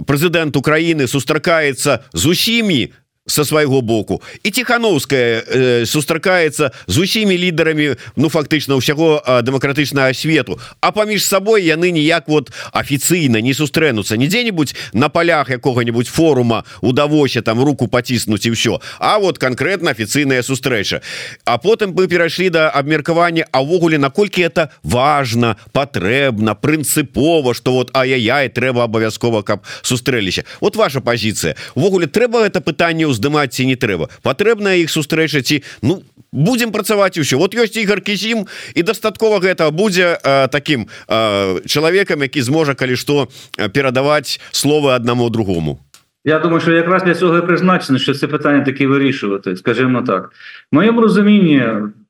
прэзідэнт 0.05 0.55
Украіны 0.55 1.07
сустракаецца 1.07 1.99
з 2.13 2.25
усімі 2.25 2.93
со 3.30 3.44
свайго 3.44 3.80
боку. 3.80 4.22
І 4.42 4.50
тихохановская 4.50 5.42
э, 5.46 5.86
сустракаецца 5.86 6.70
з 6.86 6.98
усімі 6.98 7.38
лідарамі 7.38 7.94
ну 8.16 8.28
фактычна 8.28 8.74
ўсяго 8.74 9.22
дэмакратычнага 9.46 10.14
свету. 10.14 10.58
А 10.80 10.90
паміж 10.90 11.24
сабой 11.24 11.62
яны 11.62 11.94
ніяк 11.94 12.26
вот 12.26 12.50
афіцыйна 12.72 13.40
не 13.40 13.54
сустрэнуцца. 13.54 14.16
Не 14.16 14.26
дзе-нибудь 14.26 14.74
на 14.92 15.08
полях 15.08 15.50
якога-нибудь 15.50 16.08
форума 16.08 16.64
удавося 16.80 17.42
там 17.42 17.62
руку 17.62 17.88
паціснуць 17.88 18.46
і 18.46 18.50
все 18.50 18.80
А 18.98 19.18
вот 19.18 19.38
конкретно 19.38 19.90
афіцыйная 19.90 20.42
сустрэча. 20.42 21.00
А 21.44 21.58
потым 21.58 21.94
мы 21.94 22.08
перайшлі 22.08 22.50
до 22.50 22.68
абмеркавання 22.68 23.46
авогуле 23.52 23.98
наколькі 23.98 24.42
это 24.42 24.70
важно 24.82 25.56
патрэбна 25.72 26.54
прынцыпова 26.54 27.54
что 27.54 27.72
вот 27.72 27.90
ай-яй 27.94 28.48
трэба 28.48 28.84
абавязкова 28.84 29.42
каб 29.42 29.62
сустрэліся. 29.82 30.44
Вот 30.60 30.76
ваша 30.76 31.00
позиция 31.00 31.54
увогуле 31.74 32.06
трэба 32.06 32.46
это 32.46 32.60
пытанне 32.60 33.06
ў 33.06 33.19
здымаць 33.20 33.52
ці 33.52 33.68
не 33.68 33.76
трэба. 33.76 34.08
Патрэбна 34.24 34.80
іх 34.80 34.88
сустрэча 34.88 35.44
ці 35.44 35.60
ну 35.84 36.00
будем 36.32 36.72
працаваць 36.72 37.20
усё 37.20 37.36
вот 37.36 37.54
ёсць 37.54 37.76
ігор 37.76 38.00
кізім 38.00 38.46
і 38.74 38.80
дастаткова 38.82 39.44
гэта 39.44 39.70
будзе 39.70 40.16
э, 40.16 40.48
таким 40.48 40.88
э, 41.08 41.60
чалавекам 41.66 42.22
які 42.22 42.42
зможа 42.42 42.74
калі 42.74 42.96
што 42.96 43.28
перадаваць 43.74 44.40
словы 44.52 44.96
аднаму 44.96 45.30
другому. 45.30 45.78
Я 46.24 46.38
думаю 46.38 46.60
що 46.60 46.72
якраз 46.72 47.02
для 47.02 47.14
цього 47.14 47.38
і 47.38 47.46
призначено 47.46 47.98
що 47.98 48.14
це 48.14 48.26
питання 48.26 48.64
такі 48.64 48.86
вирішувати 48.86 49.56
скажімо 49.56 50.02
так. 50.02 50.32
В 50.72 50.74
моєму 50.74 51.00
розумінні 51.00 51.64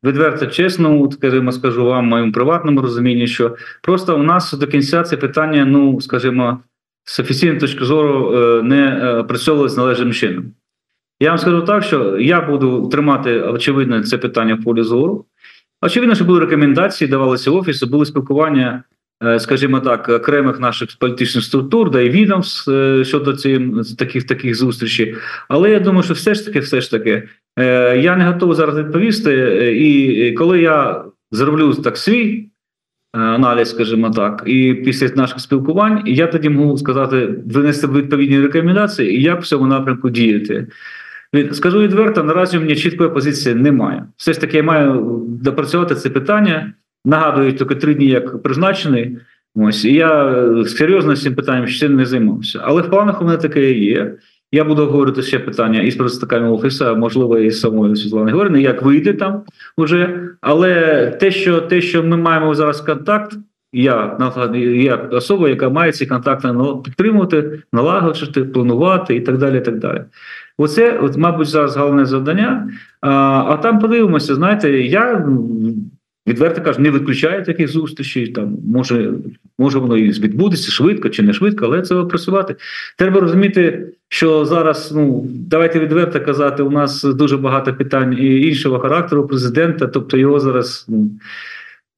відверто 0.05 0.47
чесно 0.47 1.11
скажімо 1.13 1.53
скажу 1.53 1.85
вам 1.85 2.07
моєму 2.07 2.33
приватному 2.33 2.81
розумінні 2.81 3.27
що 3.27 3.57
просто 3.83 4.17
у 4.17 4.23
нас 4.23 4.53
до 4.53 4.67
кінця 4.67 5.03
це 5.03 5.17
питання 5.17 5.65
ну 5.65 6.01
скажімо 6.01 6.61
з 7.05 7.21
офіційної 7.21 7.61
точки 7.61 7.85
зору 7.85 8.33
не 8.63 9.11
опрацьовувалось 9.19 9.77
належним 9.77 10.13
чином 10.13 10.53
я 11.21 11.29
вам 11.29 11.39
скажу 11.39 11.63
так, 11.63 11.85
що 11.85 12.19
я 12.19 12.41
буду 12.41 12.89
тримати 12.89 13.41
очевидно 13.41 14.03
це 14.03 14.19
питання 14.19 14.55
в 14.55 14.65
полі 14.65 14.83
зору. 14.83 15.27
Очевидно, 15.83 16.15
що 16.15 16.25
були 16.25 16.41
рекомендації, 16.41 17.11
давалися 17.11 17.51
офіси, 17.51 17.87
були 17.87 18.07
спілкування, 18.07 18.83
е, 19.25 19.41
скажімо 19.41 19.81
так, 19.81 20.09
окремих 20.09 20.61
наших 20.61 20.89
політичних 20.99 21.45
структур, 21.45 21.91
да 21.91 22.01
і 22.01 22.11
відомств 22.11 22.71
е, 22.71 23.05
щодо 23.05 23.33
цих 23.33 23.61
таких 23.99 24.27
таких 24.27 24.55
зустрічей. 24.55 25.17
Але 25.49 25.71
я 25.71 25.81
думаю, 25.81 26.03
що 26.03 26.15
все 26.15 26.35
ж 26.35 26.47
таки, 26.47 26.61
все 26.61 26.81
ж 26.81 26.91
таки, 26.91 27.29
е, 27.59 27.99
я 27.99 28.17
не 28.17 28.25
готовий 28.25 28.57
зараз 28.57 28.79
відповісти. 28.79 29.33
І 29.79 30.33
коли 30.33 30.61
я 30.61 31.05
зроблю 31.31 31.75
так 31.75 31.97
свій 31.97 32.51
аналіз, 33.13 33.71
скажімо 33.71 34.11
так, 34.11 34.43
і 34.47 34.75
після 34.75 35.09
наших 35.09 35.41
спілкувань, 35.41 36.03
я 36.07 36.27
тоді 36.27 36.49
можу 36.49 36.79
сказати, 36.79 37.35
винести 37.47 37.87
відповідні 37.87 38.41
рекомендації, 38.41 39.17
і 39.19 39.23
як 39.23 39.43
в 39.43 39.47
цьому 39.47 39.67
напрямку 39.67 40.11
діяти. 40.11 40.67
Скажу 41.53 41.79
відверто, 41.79 42.23
наразі 42.23 42.59
у 42.59 42.61
мене 42.61 42.77
чіткої 42.77 43.11
позиції 43.11 43.55
немає. 43.55 44.05
Все 44.17 44.33
ж 44.33 44.41
таки, 44.41 44.57
я 44.57 44.63
маю 44.63 45.21
допрацювати 45.29 45.95
це 45.95 46.11
питання. 46.11 46.73
Нагадую, 47.05 47.53
тільки 47.53 47.75
три 47.75 47.95
дні 47.95 48.07
як 48.07 48.43
призначений. 48.43 49.19
Ось 49.55 49.85
і 49.85 49.95
я 49.95 50.35
серйозно 50.67 51.17
з 51.17 51.23
цим 51.23 51.35
питанням 51.35 51.67
ще 51.67 51.89
не 51.89 52.07
займався. 52.07 52.61
Але 52.63 52.83
в 52.83 52.91
планах 52.91 53.23
у 53.23 53.25
мене 53.25 53.37
таке 53.37 53.73
є. 53.73 54.15
Я 54.53 54.65
буду 54.65 54.87
говорити 54.87 55.23
ще 55.23 55.39
питання 55.39 55.81
із 55.81 55.97
представниками 55.97 56.51
офісу, 56.51 56.97
можливо, 56.97 57.39
і 57.39 57.51
з 57.51 57.61
самою 57.61 57.97
Світланою 57.97 58.37
Георгіївною, 58.37 58.65
як 58.65 58.83
вийти 58.83 59.13
там 59.13 59.43
уже. 59.77 60.29
Але 60.41 61.07
те, 61.21 61.31
що 61.31 61.61
те, 61.61 61.81
що 61.81 62.03
ми 62.03 62.17
маємо 62.17 62.55
зараз 62.55 62.81
контакт, 62.81 63.33
я 63.73 64.19
я 64.55 64.97
особа, 64.97 65.49
яка 65.49 65.69
має 65.69 65.93
ці 65.93 66.07
контакти 66.07 66.49
підтримувати, 66.85 67.63
налагоджувати, 67.73 68.45
планувати 68.45 69.17
і 69.17 69.21
так 69.21 69.39
далі. 69.39 69.59
і 69.59 69.61
так 69.61 69.79
далі. 69.79 70.05
Оце, 70.63 70.99
от, 70.99 71.17
мабуть, 71.17 71.49
зараз 71.49 71.77
головне 71.77 72.05
завдання. 72.05 72.71
А 73.01 73.11
а 73.49 73.57
там 73.57 73.79
подивимося, 73.79 74.35
знаєте, 74.35 74.81
я 74.83 75.29
відверто 76.27 76.63
кажу, 76.63 76.83
не 76.83 76.91
виключаю 76.91 77.45
таких 77.45 77.69
зустрічей. 77.69 78.27
Там 78.27 78.57
може, 78.67 79.13
може 79.59 79.79
воно 79.79 79.97
і 79.97 80.11
відбудеться 80.11 80.71
швидко 80.71 81.09
чи 81.09 81.23
не 81.23 81.33
швидко, 81.33 81.65
але 81.65 81.83
це 81.83 81.95
працювати. 81.95 82.57
Треба 82.99 83.21
розуміти, 83.21 83.87
що 84.09 84.45
зараз, 84.45 84.93
ну 84.95 85.27
давайте 85.29 85.81
відверто 85.81 86.21
казати, 86.21 86.63
у 86.63 86.71
нас 86.71 87.03
дуже 87.03 87.37
багато 87.37 87.75
питань 87.75 88.17
і 88.21 88.49
іншого 88.49 88.79
характеру 88.79 89.27
президента, 89.27 89.87
тобто 89.87 90.17
його 90.17 90.41
зараз. 90.41 90.87
ну, 90.89 91.11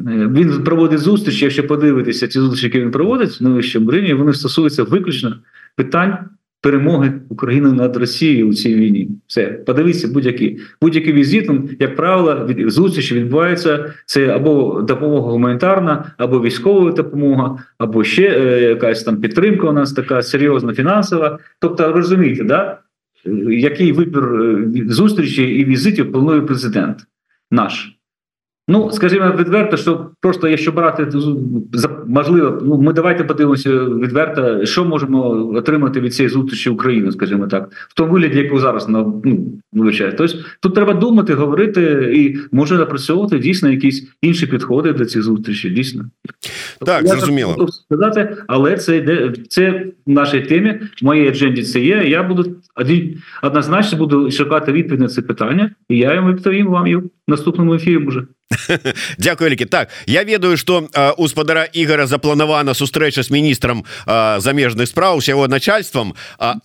він 0.00 0.64
проводить 0.64 0.98
зустрічі, 0.98 1.44
якщо 1.44 1.66
подивитися 1.66 2.28
ці 2.28 2.40
зустрічі, 2.40 2.66
які 2.66 2.80
він 2.80 2.90
проводить 2.90 3.40
в 3.40 3.44
найвищому 3.44 3.90
рівні, 3.90 4.14
вони 4.14 4.32
стосуються 4.32 4.82
виключно 4.82 5.36
питань 5.76 6.18
перемоги 6.62 7.12
України 7.28 7.72
над 7.72 7.96
Росією 7.96 8.48
у 8.48 8.54
цій 8.54 8.74
війні. 8.74 9.08
Все, 9.26 9.46
подивіться, 9.46 10.08
будь-який 10.08 10.60
будь-який 10.80 11.12
візит, 11.12 11.50
як 11.80 11.96
правило, 11.96 12.46
від 12.46 12.70
зустрічі 12.70 13.14
відбувається 13.14 13.94
це 14.06 14.28
або 14.28 14.82
допомога 14.82 15.30
гуманітарна, 15.30 16.12
або 16.18 16.40
військова 16.40 16.92
допомога, 16.92 17.58
або 17.78 18.04
ще 18.04 18.22
е, 18.22 18.62
якась 18.62 19.02
там 19.02 19.16
підтримка. 19.16 19.68
У 19.68 19.72
нас 19.72 19.92
така 19.92 20.22
серйозна 20.22 20.74
фінансова. 20.74 21.38
Тобто, 21.60 21.92
розумієте, 21.92 22.44
да? 22.44 22.78
який 23.48 23.92
вибір 23.92 24.24
е, 24.24 24.68
зустрічі 24.88 25.44
і 25.44 25.64
візитів 25.64 26.12
планує 26.12 26.40
президент 26.40 26.98
наш. 27.50 27.96
Ну, 28.68 28.90
скажімо, 28.90 29.34
відверто, 29.38 29.76
що 29.76 30.10
просто 30.20 30.48
якщо 30.48 30.72
брати 30.72 31.06
можливо, 32.06 32.58
ну 32.62 32.80
ми 32.80 32.92
давайте 32.92 33.24
подивимося 33.24 33.70
відверто, 33.84 34.66
що 34.66 34.84
можемо 34.84 35.28
отримати 35.54 36.00
від 36.00 36.14
цієї 36.14 36.30
зустрічі 36.30 36.70
України, 36.70 37.12
скажімо 37.12 37.46
так, 37.46 37.68
в 37.88 37.94
тому 37.94 38.12
вигляді, 38.12 38.38
яку 38.38 38.60
зараз 38.60 38.88
ну, 38.88 39.22
вивчає. 39.72 40.12
Тобто 40.12 40.38
тут 40.60 40.74
треба 40.74 40.92
думати, 40.92 41.34
говорити 41.34 42.12
і 42.16 42.38
може 42.52 42.74
напрацьовувати 42.74 43.38
дійсно 43.38 43.70
якісь 43.70 44.08
інші 44.22 44.46
підходи 44.46 44.92
до 44.92 45.06
цих 45.06 45.22
зустрічей. 45.22 45.70
Дійсно, 45.70 46.04
так 46.86 47.06
зрозуміло 47.06 47.68
сказати, 47.68 48.36
але 48.46 48.76
це 48.76 48.96
йде 48.96 49.32
це 49.48 49.86
в 50.06 50.10
нашій 50.10 50.40
темі, 50.40 50.80
в 51.02 51.04
моїй 51.04 51.28
адженді 51.28 51.62
це 51.62 51.80
є. 51.80 52.04
Я 52.06 52.22
буду 52.22 52.56
однозначно 53.42 53.98
буду 53.98 54.30
шукати 54.30 54.72
відповідь 54.72 55.00
на 55.00 55.08
це 55.08 55.22
питання, 55.22 55.70
і 55.88 55.98
я 55.98 56.14
йому 56.14 56.32
відповім 56.32 56.66
вам 56.66 56.86
і 57.21 57.21
в 57.27 57.31
наступному 57.31 57.73
ефірі. 57.73 57.97
Може. 57.97 58.27
Дякую 59.17 59.49
вялікі 59.49 59.65
так 59.65 59.89
я 60.05 60.23
ведаю 60.23 60.57
что 60.57 60.87
у 61.17 61.27
спадара 61.27 61.67
ігора 61.73 62.07
запланавана 62.07 62.73
сустрэча 62.73 63.23
з 63.23 63.31
міністрам 63.31 63.83
замежных 64.39 64.87
спраў 64.87 65.21
з 65.21 65.27
яго 65.27 65.47
начальствам 65.47 66.13
а 66.39 66.55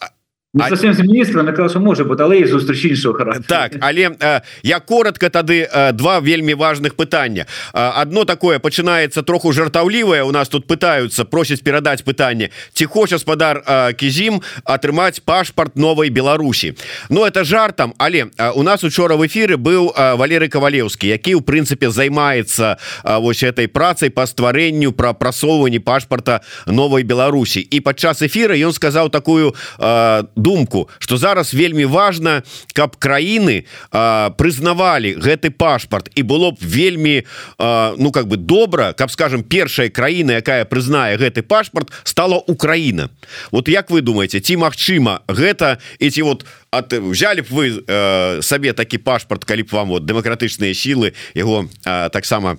а... 0.65 0.69
совсем 0.69 0.93
з 0.93 0.99
міністрам 0.99 1.53
казав, 1.53 1.81
може 1.81 2.03
бути 2.03 2.23
але 2.23 2.37
і 2.37 2.45
зустріч 2.45 2.85
іншого 2.85 3.15
характеру 3.15 3.45
так 3.47 3.71
але 3.79 4.09
э, 4.09 4.41
я 4.63 4.79
коротко 4.79 5.29
тады 5.29 5.67
э, 5.73 5.91
два 5.93 6.19
вельмі 6.19 6.53
важных 6.53 6.95
пытання. 6.95 7.45
Одно 7.73 8.25
такое 8.25 8.59
пачынаецца 8.59 9.23
троху 9.23 9.53
жартаўлівае 9.53 10.23
у 10.23 10.31
нас 10.31 10.49
тут 10.49 10.67
пытаются 10.67 11.25
просяць 11.25 11.61
перадаць 11.61 12.01
пытанне 12.01 12.49
ці 12.73 12.85
хоча 12.85 13.19
спадар 13.19 13.63
э, 13.65 13.93
кізім 13.93 14.41
атрымаць 14.63 15.19
пашпарт 15.25 15.75
новой 15.75 16.09
Беларусі. 16.09 16.73
Ну 17.09 17.25
это 17.25 17.43
жартам 17.43 17.93
але 17.97 18.27
э, 18.37 18.51
у 18.55 18.63
нас 18.63 18.83
учора 18.83 19.15
в 19.15 19.25
эфиры 19.25 19.57
быў 19.57 19.93
э, 19.95 20.15
Валерый 20.15 20.49
кавалеўскі 20.49 21.07
які 21.07 21.35
у 21.35 21.41
прынцыпе 21.41 21.89
займаецца 21.89 22.77
э, 23.03 23.19
вось 23.19 23.43
этой 23.43 23.67
працай 23.67 24.09
по 24.09 24.25
стварэнню 24.25 24.91
про 24.91 25.13
прасоўванні 25.13 25.79
пашпарта 25.79 26.41
новой 26.65 27.03
Беларусі. 27.03 27.59
І 27.59 27.79
падчас 27.79 28.21
эфира 28.21 28.55
ён 28.55 28.73
сказаў 28.73 29.09
такую 29.09 29.53
э, 29.79 30.23
думку 30.47 30.87
что 30.99 31.17
зараз 31.17 31.53
вельмі 31.53 31.85
важно 31.85 32.43
каб 32.73 32.95
краіны 32.95 33.67
прызнавалі 33.91 35.19
гэты 35.19 35.51
пашпарт. 35.51 36.07
І 36.15 36.23
было 36.23 36.51
б 36.51 36.57
вельмі 36.61 37.23
а, 37.59 37.93
ну 37.97 38.11
как 38.11 38.27
бы 38.27 38.37
добра 38.37 38.93
каб 38.93 39.11
скажем 39.11 39.43
першая 39.43 39.89
краіна 39.89 40.39
якая 40.39 40.63
прызнае 40.63 41.17
гэты 41.19 41.43
пашпарт 41.43 41.91
стала 42.03 42.37
Украіна. 42.47 43.09
Вот 43.51 43.67
як 43.67 43.91
вы 43.91 44.01
думаете 44.01 44.39
ці 44.39 44.57
Мачыма 44.57 45.21
гэта 45.27 45.79
эти 45.99 46.21
вот 46.21 46.45
от 46.71 46.93
взяли 46.93 47.41
б 47.41 47.47
вы 47.51 47.83
э, 47.83 48.41
сабе 48.41 48.73
такі 48.73 48.97
пашпарт 48.97 49.43
калі 49.43 49.63
б 49.63 49.69
вам 49.71 49.89
вот 49.89 50.05
дэмакратычныя 50.05 50.73
сілы 50.73 51.13
его 51.35 51.67
таксама 51.83 52.57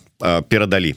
перадалі 0.49 0.95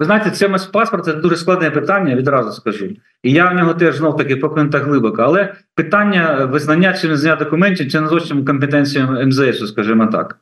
Ви 0.00 0.06
знаєте, 0.06 0.30
це 0.30 0.48
паспорт 0.72 1.04
це 1.04 1.12
дуже 1.12 1.36
складне 1.36 1.70
питання, 1.70 2.16
відразу 2.16 2.52
скажу. 2.52 2.86
І 3.22 3.32
я 3.32 3.50
в 3.50 3.54
нього 3.54 3.74
теж 3.74 3.96
знов 3.96 4.16
таки 4.16 4.36
покинута 4.36 4.78
глибоко. 4.78 5.22
Але 5.22 5.54
питання 5.74 6.48
визнання 6.52 6.92
чи 6.92 7.08
незнання 7.08 7.36
документів 7.36 7.92
це 7.92 8.00
не 8.00 8.08
зовсім 8.08 8.44
компетенція 8.44 9.06
МЗС, 9.26 9.68
скажімо 9.68 10.06
так. 10.06 10.36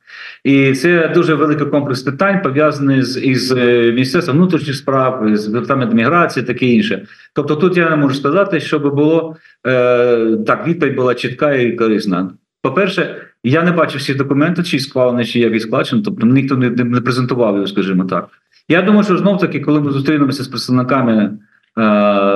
І 0.45 0.73
це 0.73 1.09
дуже 1.15 1.35
великий 1.35 1.67
комплекс 1.67 2.03
питань, 2.03 2.43
пов'язаний 2.43 3.03
з 3.03 3.21
із 3.21 3.53
е, 3.53 3.93
Міністерством 3.93 4.37
внутрішніх 4.37 4.77
справ, 4.77 5.37
з 5.37 5.47
департаментом 5.47 5.97
міграції, 5.97 6.47
таке 6.47 6.67
інше. 6.67 7.07
Тобто, 7.35 7.57
тут 7.57 7.77
я 7.77 7.91
не 7.91 7.97
можу 7.97 8.15
сказати, 8.15 8.61
щоб 8.61 8.95
було 8.95 9.37
е, 9.67 10.37
так, 10.47 10.67
відповідь 10.67 10.97
була 10.97 11.15
чітка 11.15 11.53
і 11.53 11.73
корисна. 11.73 12.31
По-перше, 12.63 13.17
я 13.45 13.63
не 13.63 13.73
бачив 13.73 14.01
всіх 14.01 14.17
документів, 14.17 14.65
чи 14.65 14.81
схвалений, 14.81 15.25
чи 15.25 15.39
як 15.39 15.55
і 15.55 15.61
складчено, 15.61 16.03
тобто 16.03 16.27
ніхто 16.27 16.57
не, 16.57 16.71
не 16.71 17.01
презентував 17.01 17.55
його, 17.55 17.67
скажімо 17.67 18.05
так. 18.05 18.29
Я 18.69 18.83
думаю, 18.83 19.05
що 19.05 19.19
знов 19.19 19.39
таки, 19.39 19.61
коли 19.61 19.81
ми 19.81 19.93
зустрінемося 19.93 20.45
з 20.45 20.49
представниками 20.49 21.39
е, 21.77 21.83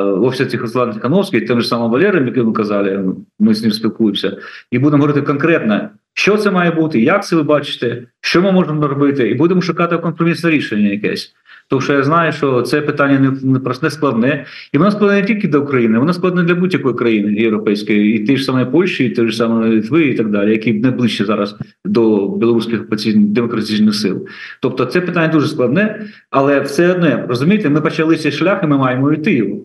офісу 0.02 0.46
Тихослав 0.46 0.94
Тихановський, 0.94 1.40
тим 1.40 1.60
же 1.60 1.68
самим 1.68 1.90
Валерієм, 1.90 2.26
яким 2.26 2.46
ви 2.46 2.52
казали, 2.52 3.14
ми 3.38 3.54
з 3.54 3.62
ним 3.62 3.72
спілкуємося, 3.72 4.36
і 4.70 4.78
будемо 4.78 5.02
говорити 5.02 5.26
конкретно, 5.26 5.88
що 6.14 6.36
це 6.36 6.50
має 6.50 6.70
бути, 6.70 7.00
як 7.00 7.26
це 7.26 7.36
ви 7.36 7.42
бачите, 7.42 8.02
що 8.20 8.42
ми 8.42 8.52
можемо 8.52 8.88
робити, 8.88 9.30
і 9.30 9.34
будемо 9.34 9.62
шукати 9.62 9.98
компромісне 9.98 10.50
рішення 10.50 10.88
якесь. 10.88 11.34
Тому 11.68 11.82
що 11.82 11.92
я 11.92 12.02
знаю, 12.02 12.32
що 12.32 12.62
це 12.62 12.80
питання 12.80 13.18
не, 13.42 13.60
не 13.82 13.90
складне, 13.90 14.44
і 14.72 14.78
воно 14.78 14.90
складне 14.90 15.20
не 15.20 15.26
тільки 15.26 15.48
до 15.48 15.62
України, 15.62 15.98
воно 15.98 16.12
складне 16.12 16.42
для 16.42 16.54
будь-якої 16.54 16.94
країни 16.94 17.32
європейської, 17.32 18.14
і 18.14 18.24
ті 18.24 18.36
ж 18.36 18.44
саме 18.44 18.64
Польщі, 18.64 19.04
і 19.04 19.10
ті 19.10 19.28
ж 19.28 19.36
саме 19.36 19.68
Литви, 19.68 20.04
і 20.06 20.14
так 20.14 20.30
далі, 20.30 20.50
які 20.50 20.72
найближче 20.72 21.24
зараз 21.24 21.56
до 21.84 22.28
білоруських 22.28 22.84
демократичних 23.14 23.94
сил. 23.94 24.26
Тобто, 24.60 24.84
це 24.84 25.00
питання 25.00 25.32
дуже 25.32 25.48
складне, 25.48 26.06
але 26.30 26.60
все 26.60 26.92
одне 26.92 27.24
розумієте, 27.28 27.70
ми 27.70 27.80
почали 27.80 28.16
цей 28.16 28.32
шлях, 28.32 28.60
і 28.62 28.66
ми 28.66 28.78
маємо 28.78 29.12
йти 29.12 29.34
його. 29.34 29.60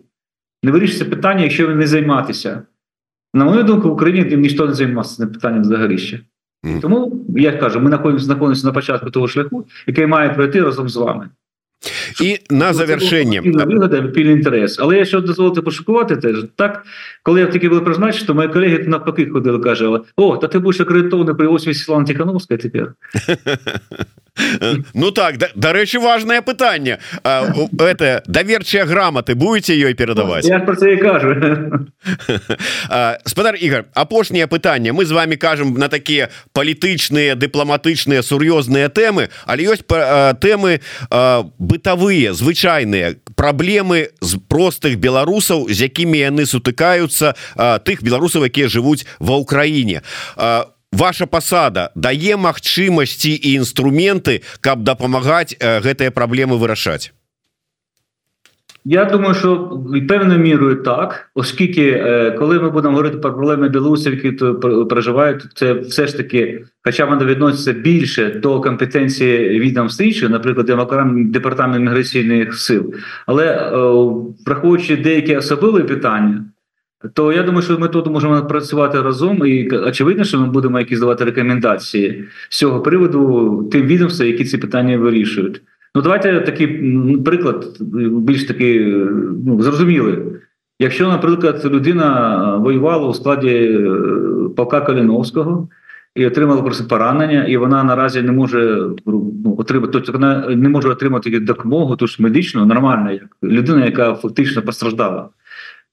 Не 0.63 0.71
вирішиться 0.71 1.05
питання, 1.05 1.43
якщо 1.43 1.75
не 1.75 1.87
займатися. 1.87 2.61
На 3.33 3.45
мою 3.45 3.63
думку, 3.63 3.89
в 3.89 3.91
Україні 3.91 4.37
ніхто 4.37 4.65
не 4.65 4.73
займався 4.73 5.15
цим 5.17 5.31
питанням 5.31 5.61
взагалі 5.61 5.97
ще. 5.97 6.19
Тому 6.81 7.25
я 7.37 7.51
кажу, 7.51 7.79
ми 7.79 7.89
знаходимося 8.17 8.67
на 8.67 8.73
початку 8.73 9.09
того 9.09 9.27
шляху, 9.27 9.67
який 9.87 10.07
має 10.07 10.29
пройти 10.29 10.61
разом 10.61 10.89
з 10.89 10.95
вами. 10.95 11.29
І 12.21 12.39
на 12.49 12.73
завершення 12.73 13.41
вигода 13.41 14.01
пільний 14.01 14.33
інтерес. 14.33 14.79
Але 14.79 14.97
якщо 14.97 15.21
дозволити 15.21 15.61
пошукувати, 15.61 16.15
теж 16.15 16.35
так 16.55 16.85
коли 17.23 17.39
я 17.39 17.45
тільки 17.45 17.69
був 17.69 17.85
призначені, 17.85 18.27
то 18.27 18.33
мої 18.33 18.49
колеги 18.49 18.85
навпаки 18.87 19.25
ходили, 19.25 19.59
кажуть: 19.59 20.01
О, 20.15 20.37
та 20.37 20.47
ти 20.47 20.59
будеш 20.59 20.81
акредитований 20.81 21.35
при 21.35 21.47
ось 21.47 21.63
Світлана 21.63 22.05
Тихановська 22.05 22.57
тепер. 22.57 22.93
Ну 24.93 25.11
так 25.11 25.37
да, 25.37 25.49
да 25.55 25.73
рэчы 25.73 25.99
важное 25.99 26.41
пытанне 26.41 26.99
это 27.23 28.23
даверчыя 28.27 28.85
грамоты 28.85 29.35
будете 29.35 29.73
ёй 29.77 29.93
перадаваць? 29.93 30.45
Кажу. 31.01 31.35
Спадар 33.25 33.55
Ігор 33.55 33.85
апошняе 33.93 34.47
пытанне. 34.47 34.93
Мы 34.93 35.05
з 35.05 35.11
вами 35.11 35.35
кажам 35.35 35.73
на 35.73 35.87
такія 35.87 36.29
палітычныя 36.53 37.35
дыпламатычныя 37.35 38.21
сур'ёзныя 38.21 38.89
тэмы 38.89 39.29
але 39.45 39.63
ёсць 39.63 39.83
тэмы 39.83 40.79
бытавыя 41.57 42.33
звычайныя. 42.33 43.15
Праблемы 43.35 44.09
з 44.21 44.37
простых 44.47 44.97
беларусаў 44.97 45.69
з 45.69 45.89
якімі 45.89 46.17
яны 46.17 46.45
сутыкаюцца 46.45 47.35
тых 47.83 48.03
беларусаў 48.03 48.45
якія 48.45 48.67
жывуць 48.67 49.05
ва 49.19 49.37
ўкраіне 49.41 50.01
у 50.37 50.76
ваша 50.92 51.26
пасада 51.26 51.90
дае 51.94 52.36
магчымасці 52.36 53.32
і 53.32 53.56
інструменты 53.56 54.42
каб 54.60 54.84
дапамагаць 54.84 55.56
гэтыя 55.58 56.10
праблемы 56.10 56.60
вырашаць 56.60 57.12
Я 58.84 59.04
думаю, 59.04 59.34
що 59.34 59.80
певною 60.08 60.40
мірою 60.40 60.76
так, 60.76 61.30
оскільки 61.34 62.04
коли 62.38 62.60
ми 62.60 62.70
будемо 62.70 62.94
говорити 62.94 63.18
про 63.18 63.30
проблеми 63.30 63.68
білорусів, 63.68 64.14
які 64.14 64.32
тут 64.32 64.88
проживають, 64.88 65.46
це 65.54 65.72
все 65.72 66.06
ж 66.06 66.16
таки, 66.16 66.64
хоча 66.84 67.04
вони 67.04 67.24
відносяться 67.24 67.72
більше 67.72 68.30
до 68.30 68.60
компетенції 68.60 69.60
відомств 69.60 70.02
інших, 70.02 70.30
наприклад, 70.30 70.66
департамент 71.32 71.84
міграційних 71.84 72.58
сил, 72.58 72.94
але 73.26 73.70
враховуючи 74.46 74.96
деякі 74.96 75.36
особливі 75.36 75.82
питання 75.82 76.44
то 77.13 77.33
я 77.33 77.43
думаю, 77.43 77.61
що 77.61 77.79
ми 77.79 77.87
тут 77.87 78.07
можемо 78.07 78.45
працювати 78.45 79.01
разом, 79.01 79.45
і 79.45 79.69
очевидно, 79.69 80.23
що 80.23 80.39
ми 80.39 80.47
будемо 80.47 80.79
якісь 80.79 80.99
давати 80.99 81.23
рекомендації 81.23 82.23
з 82.49 82.57
цього 82.57 82.81
приводу 82.81 83.69
тим 83.71 83.81
відомствам, 83.81 84.29
які 84.29 84.45
ці 84.45 84.57
питання 84.57 84.97
вирішують. 84.97 85.61
Ну, 85.95 86.01
давайте 86.01 86.41
такий 86.41 86.67
приклад 87.17 87.77
більш 88.11 88.43
такий 88.43 88.79
ну, 89.45 89.61
зрозумілий. 89.61 90.17
Якщо, 90.79 91.07
наприклад, 91.07 91.61
людина 91.65 92.55
воювала 92.55 93.07
у 93.07 93.13
складі 93.13 93.49
е, 93.49 93.89
полка 94.55 94.81
Каліновського 94.81 95.69
і 96.15 96.25
отримала 96.25 96.61
просто 96.61 96.87
поранення, 96.87 97.45
і 97.45 97.57
вона 97.57 97.83
наразі 97.83 98.21
не 98.21 98.31
може 98.31 98.89
ну, 99.05 99.55
отримати, 99.57 99.91
тобто 99.93 100.11
вона 100.11 100.47
не 100.49 100.69
може 100.69 100.89
отримати 100.89 101.39
допомогу, 101.39 101.95
тож 101.95 102.19
медичну, 102.19 102.65
нормально, 102.65 103.11
як 103.11 103.23
людина, 103.43 103.85
яка 103.85 104.15
фактично 104.15 104.61
постраждала. 104.61 105.29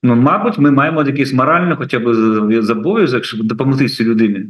Ну, 0.06 0.16
мабуть, 0.16 0.58
ми 0.58 0.70
маємо 0.70 1.02
якийсь 1.02 1.32
моральний 1.32 1.76
хоча 1.76 1.98
б 1.98 2.14
зобов'язок, 2.62 3.24
щоб 3.24 3.42
допомогти 3.42 3.88
цій 3.88 4.04
людині. 4.04 4.46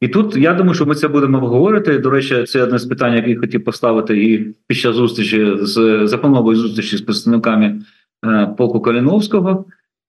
І 0.00 0.08
тут 0.08 0.36
я 0.36 0.54
думаю, 0.54 0.74
що 0.74 0.86
ми 0.86 0.94
це 0.94 1.08
будемо 1.08 1.38
обговорити. 1.38 1.98
До 1.98 2.10
речі, 2.10 2.44
це 2.44 2.62
одне 2.62 2.78
з 2.78 2.84
питань, 2.84 3.14
які 3.14 3.30
я 3.30 3.38
хотів 3.38 3.64
поставити 3.64 4.24
і 4.24 4.54
під 4.66 4.76
час 4.76 4.96
зустрічі 4.96 5.56
з 5.60 6.02
запланової 6.06 6.58
зустрічі 6.58 6.96
з 6.96 7.00
представниками 7.00 7.80
е, 8.26 8.54
полку 8.58 8.80
Каліновського 8.80 9.64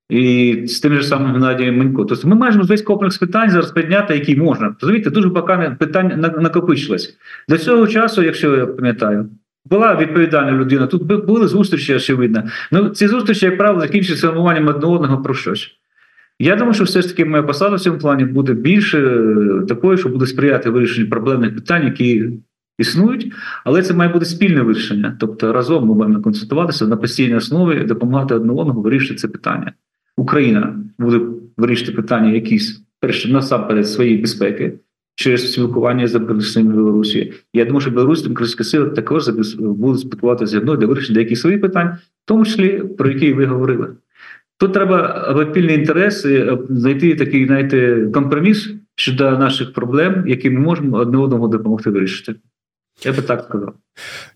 і 0.10 0.64
з 0.68 0.80
тим 0.80 0.94
же 0.94 1.04
самим 1.04 1.34
Геннадієм 1.34 1.78
Менько. 1.78 2.06
Тобто 2.06 2.28
ми 2.28 2.36
маємо 2.36 2.64
весь 2.64 2.82
комплекс 2.82 3.18
питань 3.18 3.50
зараз 3.50 3.72
підняти, 3.72 4.14
які 4.14 4.36
можна. 4.36 4.76
Розумієте, 4.82 5.10
дуже 5.10 5.30
поки 5.30 5.76
питань 5.80 6.26
накопичилось. 6.38 7.18
До 7.50 7.58
цього 7.58 7.88
часу, 7.88 8.24
якщо 8.24 8.56
я 8.56 8.66
пам'ятаю, 8.66 9.30
була 9.70 9.96
відповідальна 9.96 10.52
людина. 10.52 10.88
Тут 10.88 11.26
були 11.26 11.48
зустрічі, 11.48 11.96
очевидно. 11.96 12.44
Ну 12.72 12.90
ці 12.90 13.08
зустрічі, 13.08 13.46
як 13.46 13.58
правило, 13.58 13.82
закінчуються 13.82 14.28
формуванням 14.28 14.68
одного 14.68 14.96
одного 14.96 15.24
про 15.24 15.34
щось. 15.34 15.72
Я 16.40 16.56
думаю, 16.56 16.74
що 16.74 16.84
все 16.84 17.02
ж 17.02 17.08
таки 17.08 17.26
моя 17.26 17.44
посада 17.44 17.76
в 17.76 17.80
цьому 17.80 17.98
плані 17.98 18.26
буде 18.26 18.54
більше 18.54 19.00
е, 19.00 19.66
такою, 19.68 19.98
що 19.98 20.10
буде 20.10 20.26
сприяти 20.26 20.70
вирішенню 20.70 21.10
проблемних 21.10 21.56
питань, 21.56 21.86
які 21.86 22.30
існують, 22.80 23.34
але 23.64 23.82
це 23.82 23.94
має 23.94 24.14
бути 24.14 24.26
спільне 24.26 24.62
вирішення. 24.62 25.18
Тобто 25.20 25.54
разом 25.54 25.88
ми 25.88 25.96
маємо 25.96 26.22
консультуватися 26.22 26.88
на 26.88 26.98
постійній 26.98 27.36
основі, 27.36 27.84
допомагати 27.84 28.36
одне 28.36 28.54
одному 28.54 28.82
вирішити 28.82 29.16
це 29.16 29.28
питання. 29.28 29.74
Україна 30.18 30.76
буде 31.00 31.20
вирішити 31.58 31.92
питання, 31.92 32.32
якісь 32.32 32.82
перше 33.00 33.32
насамперед 33.32 33.88
своєї 33.88 34.18
безпеки 34.18 34.74
через 35.18 35.52
спілкування 35.54 36.08
з 36.08 36.16
Абрикосами 36.16 36.74
Білорусі. 36.74 37.34
Я 37.54 37.66
думаю, 37.66 37.82
що 37.82 37.92
Білорусь 37.92 38.24
демократична 38.24 38.66
сила 38.66 38.90
також 38.90 39.30
будуть 39.60 40.02
спілкуватися 40.02 40.52
зі 40.52 40.60
мною 40.60 40.78
для 40.78 40.88
вирішення 40.88 41.14
деяких 41.16 41.38
своїх 41.38 41.62
питань, 41.62 41.88
в 41.98 42.28
тому 42.28 42.46
числі 42.46 42.84
про 42.98 43.10
які 43.10 43.34
ви 43.34 43.46
говорили. 43.46 43.88
Тут 44.60 44.74
треба 44.74 45.28
вапільні 45.36 45.74
інтерес 45.74 46.28
знайти 46.70 47.16
такий 47.16 47.46
знаєте, 47.46 48.10
компроміс 48.14 48.70
щодо 48.96 49.32
наших 49.32 49.74
проблем, 49.74 50.24
які 50.28 50.50
ми 50.50 50.60
можемо 50.60 50.98
одне 50.98 51.18
одному 51.18 51.48
допомогти 51.48 51.90
вирішити. 51.90 52.36
Я 53.04 53.14
бы 53.14 53.22
так 53.22 53.46
сказал. 53.46 53.76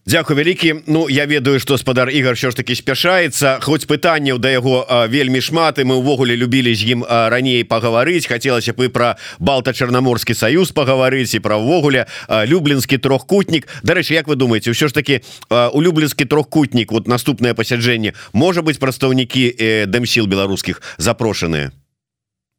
Дякую 0.06 0.38
вялікі. 0.38 0.84
Ну 0.88 1.10
я 1.10 1.26
ведаю 1.26 1.60
что 1.60 1.78
спадар 1.78 2.10
Ігор 2.10 2.38
що 2.38 2.50
ж 2.50 2.58
таки 2.58 2.76
спяшаецца. 2.76 3.60
Хоць 3.62 3.86
пытанняў 3.86 4.38
да 4.38 4.50
яго 4.50 4.86
вельмі 5.10 5.42
шмат 5.42 5.80
і 5.80 5.84
мы 5.84 5.96
увогуле 5.96 6.38
любілі 6.38 6.76
з 6.76 6.84
ім 6.94 7.06
раней 7.10 7.64
пагаварыць. 7.64 8.28
Хацелася 8.28 8.74
б 8.74 8.86
і 8.86 8.90
пра 8.90 9.18
балта-чарнаморскі 9.40 10.34
саюз 10.34 10.72
пагаварыць 10.72 11.34
і 11.34 11.40
пра 11.40 11.58
ўвогуле 11.58 12.06
люблінскі 12.30 12.98
трохкутнік. 12.98 13.68
Дарэчы 13.84 14.14
Як 14.14 14.28
вы 14.28 14.36
думаете 14.36 14.74
ўсё 14.74 14.90
ж 14.90 14.94
таки 14.94 15.22
улюбленскі 15.50 16.26
трохкутнік 16.26 16.92
вот 16.92 17.08
наступнае 17.08 17.54
пасяджэнне 17.54 18.14
можа 18.34 18.62
быть 18.62 18.80
прадстаўнікі 18.80 19.86
дэмсіл 19.90 20.26
беларускіх 20.26 20.82
запрошаныя? 20.98 21.72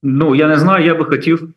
Ну 0.02 0.34
я 0.34 0.48
не 0.48 0.58
знаю 0.58 0.82
я 0.84 0.94
бы 0.94 1.06
хацеў 1.06 1.54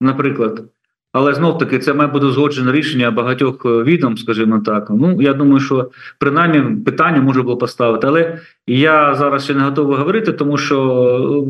напрыклад 0.00 0.70
але 1.16 1.34
знов 1.34 1.58
таки 1.58 1.78
це 1.78 1.94
має 1.94 2.10
бути 2.10 2.26
узгоджене 2.26 2.72
рішення 2.72 3.10
багатьох 3.10 3.66
е, 3.66 3.68
відом, 3.68 4.16
скажімо 4.16 4.62
так. 4.66 4.86
Ну 4.90 5.22
я 5.22 5.32
думаю, 5.32 5.60
що 5.60 5.90
принаймні 6.18 6.82
питання 6.84 7.20
може 7.20 7.42
було 7.42 7.56
поставити, 7.56 8.06
але 8.06 8.38
я 8.66 9.14
зараз 9.14 9.44
ще 9.44 9.54
не 9.54 9.60
готовий 9.60 9.98
говорити, 9.98 10.32
тому 10.32 10.58
що 10.58 11.46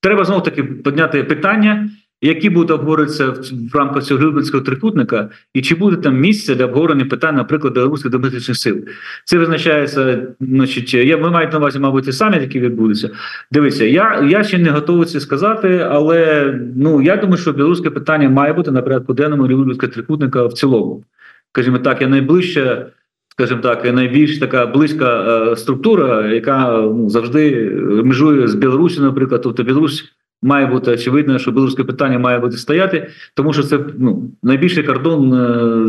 треба 0.00 0.24
знов 0.24 0.42
таки 0.42 0.62
підняти 0.64 1.24
питання 1.24 1.90
які 2.22 2.50
будуть 2.50 2.70
обговорюватися 2.70 3.34
в 3.72 3.76
рамках 3.76 4.02
цього 4.02 4.20
Люблінського 4.20 4.62
трикутника, 4.62 5.28
і 5.54 5.62
чи 5.62 5.74
буде 5.74 5.96
там 5.96 6.20
місце 6.20 6.54
для 6.54 6.64
обговорення 6.64 7.04
питань, 7.04 7.34
наприклад, 7.34 7.74
білоруських 7.74 8.10
демократичних 8.10 8.56
сил? 8.56 8.84
Це 9.24 9.38
визначається, 9.38 10.26
значить, 10.40 10.94
я 10.94 11.16
ми 11.16 11.30
мають 11.30 11.52
на 11.52 11.58
увазі, 11.58 11.78
мабуть, 11.78 12.08
і 12.08 12.12
саміт, 12.12 12.40
які 12.40 12.60
відбудуться. 12.60 13.10
Дивіться, 13.52 13.84
я 13.84 14.26
я 14.28 14.44
ще 14.44 14.58
не 14.58 14.70
готовий 14.70 15.06
це 15.06 15.20
сказати, 15.20 15.86
але 15.90 16.54
ну 16.76 17.02
я 17.02 17.16
думаю, 17.16 17.38
що 17.38 17.52
білоруське 17.52 17.90
питання 17.90 18.28
має 18.28 18.52
бути 18.52 18.70
на 18.70 18.82
порядку 18.82 19.14
денному 19.14 19.48
Люблінського 19.48 19.92
трикутника 19.92 20.46
в 20.46 20.52
цілому. 20.52 21.04
Скажімо 21.52 21.78
так, 21.78 22.02
я 22.02 22.08
найближче 22.08 22.86
скажімо 23.28 23.60
так 23.60 23.94
найбільш 23.94 24.38
така 24.38 24.66
близька 24.66 25.56
структура 25.56 26.26
яка 26.26 26.80
ну, 26.80 27.10
завжди 27.10 27.70
межує 28.04 28.48
з 28.48 28.54
Білорусі 28.54 29.00
наприклад 29.00 29.40
тобто 29.42 29.62
Білорусь 29.62 30.12
має 30.42 30.66
бути 30.66 30.90
очевидно 30.90 31.38
що 31.38 31.50
білоруське 31.50 31.84
питання 31.84 32.18
має 32.18 32.38
бути 32.38 32.56
стояти 32.56 33.10
тому 33.34 33.52
що 33.52 33.62
це 33.62 33.78
ну 33.98 34.30
найбільший 34.42 34.84
кордон 34.84 35.32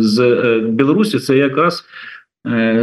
з 0.02 0.20
Білорусі 0.70 1.20
це 1.20 1.38
якраз 1.38 1.86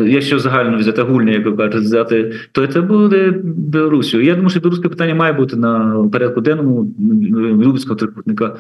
Якщо 0.07 0.39
загально 0.39 0.79
взяти 0.79 1.03
гульня, 1.03 1.33
як 1.33 1.47
ви 1.47 1.57
кажете, 1.57 1.79
взяти, 1.79 2.35
то 2.53 2.67
це 2.67 2.81
буде 2.81 3.31
Білорусію. 3.45 4.25
Я 4.25 4.35
думаю, 4.35 4.51
що 4.51 4.61
білоруське 4.61 4.89
питання 4.89 5.15
має 5.15 5.33
бути 5.33 5.57
на 5.57 6.05
порядку 6.13 6.41
денному 6.41 6.95
Любецького 7.65 7.97
трикутника. 7.97 8.57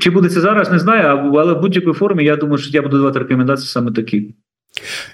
Чи 0.00 0.10
буде 0.10 0.28
це 0.28 0.40
зараз, 0.40 0.70
не 0.70 0.78
знаю, 0.78 1.32
але 1.36 1.52
в 1.52 1.60
будь-якій 1.60 1.92
формі 1.92 2.24
я 2.24 2.36
думаю, 2.36 2.58
що 2.58 2.70
я 2.72 2.82
буду 2.82 2.96
давати 2.96 3.18
рекомендації 3.18 3.68
саме 3.68 3.92
такі. 3.92 4.34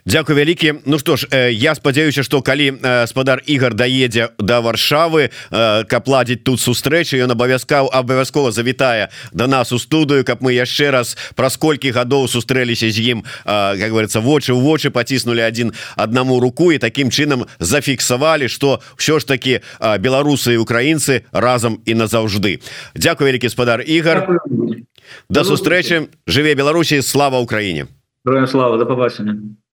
Дякую 0.07 0.39
вялікі. 0.39 0.75
Ну 0.87 0.99
что 0.99 1.17
ж 1.17 1.29
я 1.51 1.75
спадзяюся 1.75 2.23
что 2.23 2.43
калі 2.43 2.75
спадар 3.07 3.43
Ігор 3.47 3.75
даедзе 3.75 4.29
до 4.39 4.45
да 4.45 4.61
варшавы 4.61 5.31
каб 5.51 6.09
ладзіць 6.09 6.43
тут 6.43 6.61
сустрэчы 6.61 7.21
ён 7.21 7.31
абавязкаў 7.37 7.91
абавязкова 7.93 8.51
завітае 8.51 9.11
до 9.33 9.45
да 9.45 9.47
нас 9.47 9.73
у 9.73 9.79
студыю 9.79 10.25
каб 10.25 10.41
мы 10.43 10.57
яшчэ 10.57 10.91
раз 10.91 11.17
праз 11.37 11.57
колькі 11.57 11.93
гадоў 11.93 12.29
сустрэліся 12.29 12.91
з 12.91 12.99
ім 13.15 13.25
как 13.45 13.91
говорится 13.91 14.21
вочы 14.21 14.53
ў 14.57 14.61
вочы 14.61 14.91
паціснули 14.91 15.41
один 15.41 15.73
аднаму 15.97 16.41
руку 16.41 16.73
і 16.73 16.79
таким 16.79 17.11
чынам 17.11 17.47
зафіксавалі 17.61 18.49
что 18.49 18.81
ўсё 18.97 19.21
ж 19.21 19.27
таки 19.27 19.61
беларусы 19.79 20.57
і 20.57 20.63
украінцы 20.65 21.23
разам 21.33 21.79
і 21.85 21.95
назаўжды. 21.95 22.59
Дякую 22.95 23.29
вялікі 23.29 23.49
спадар 23.49 23.81
Ігор 23.81 24.41
до 25.29 25.41
да 25.41 25.45
сустрэчы. 25.45 26.09
Жыве 26.27 26.55
Беларусі. 26.55 27.03
Слава 27.03 27.39
Украіне 27.41 27.87
Героям 28.25 28.47
слава, 28.47 28.77
до 28.77 28.87
побачення. 28.87 29.43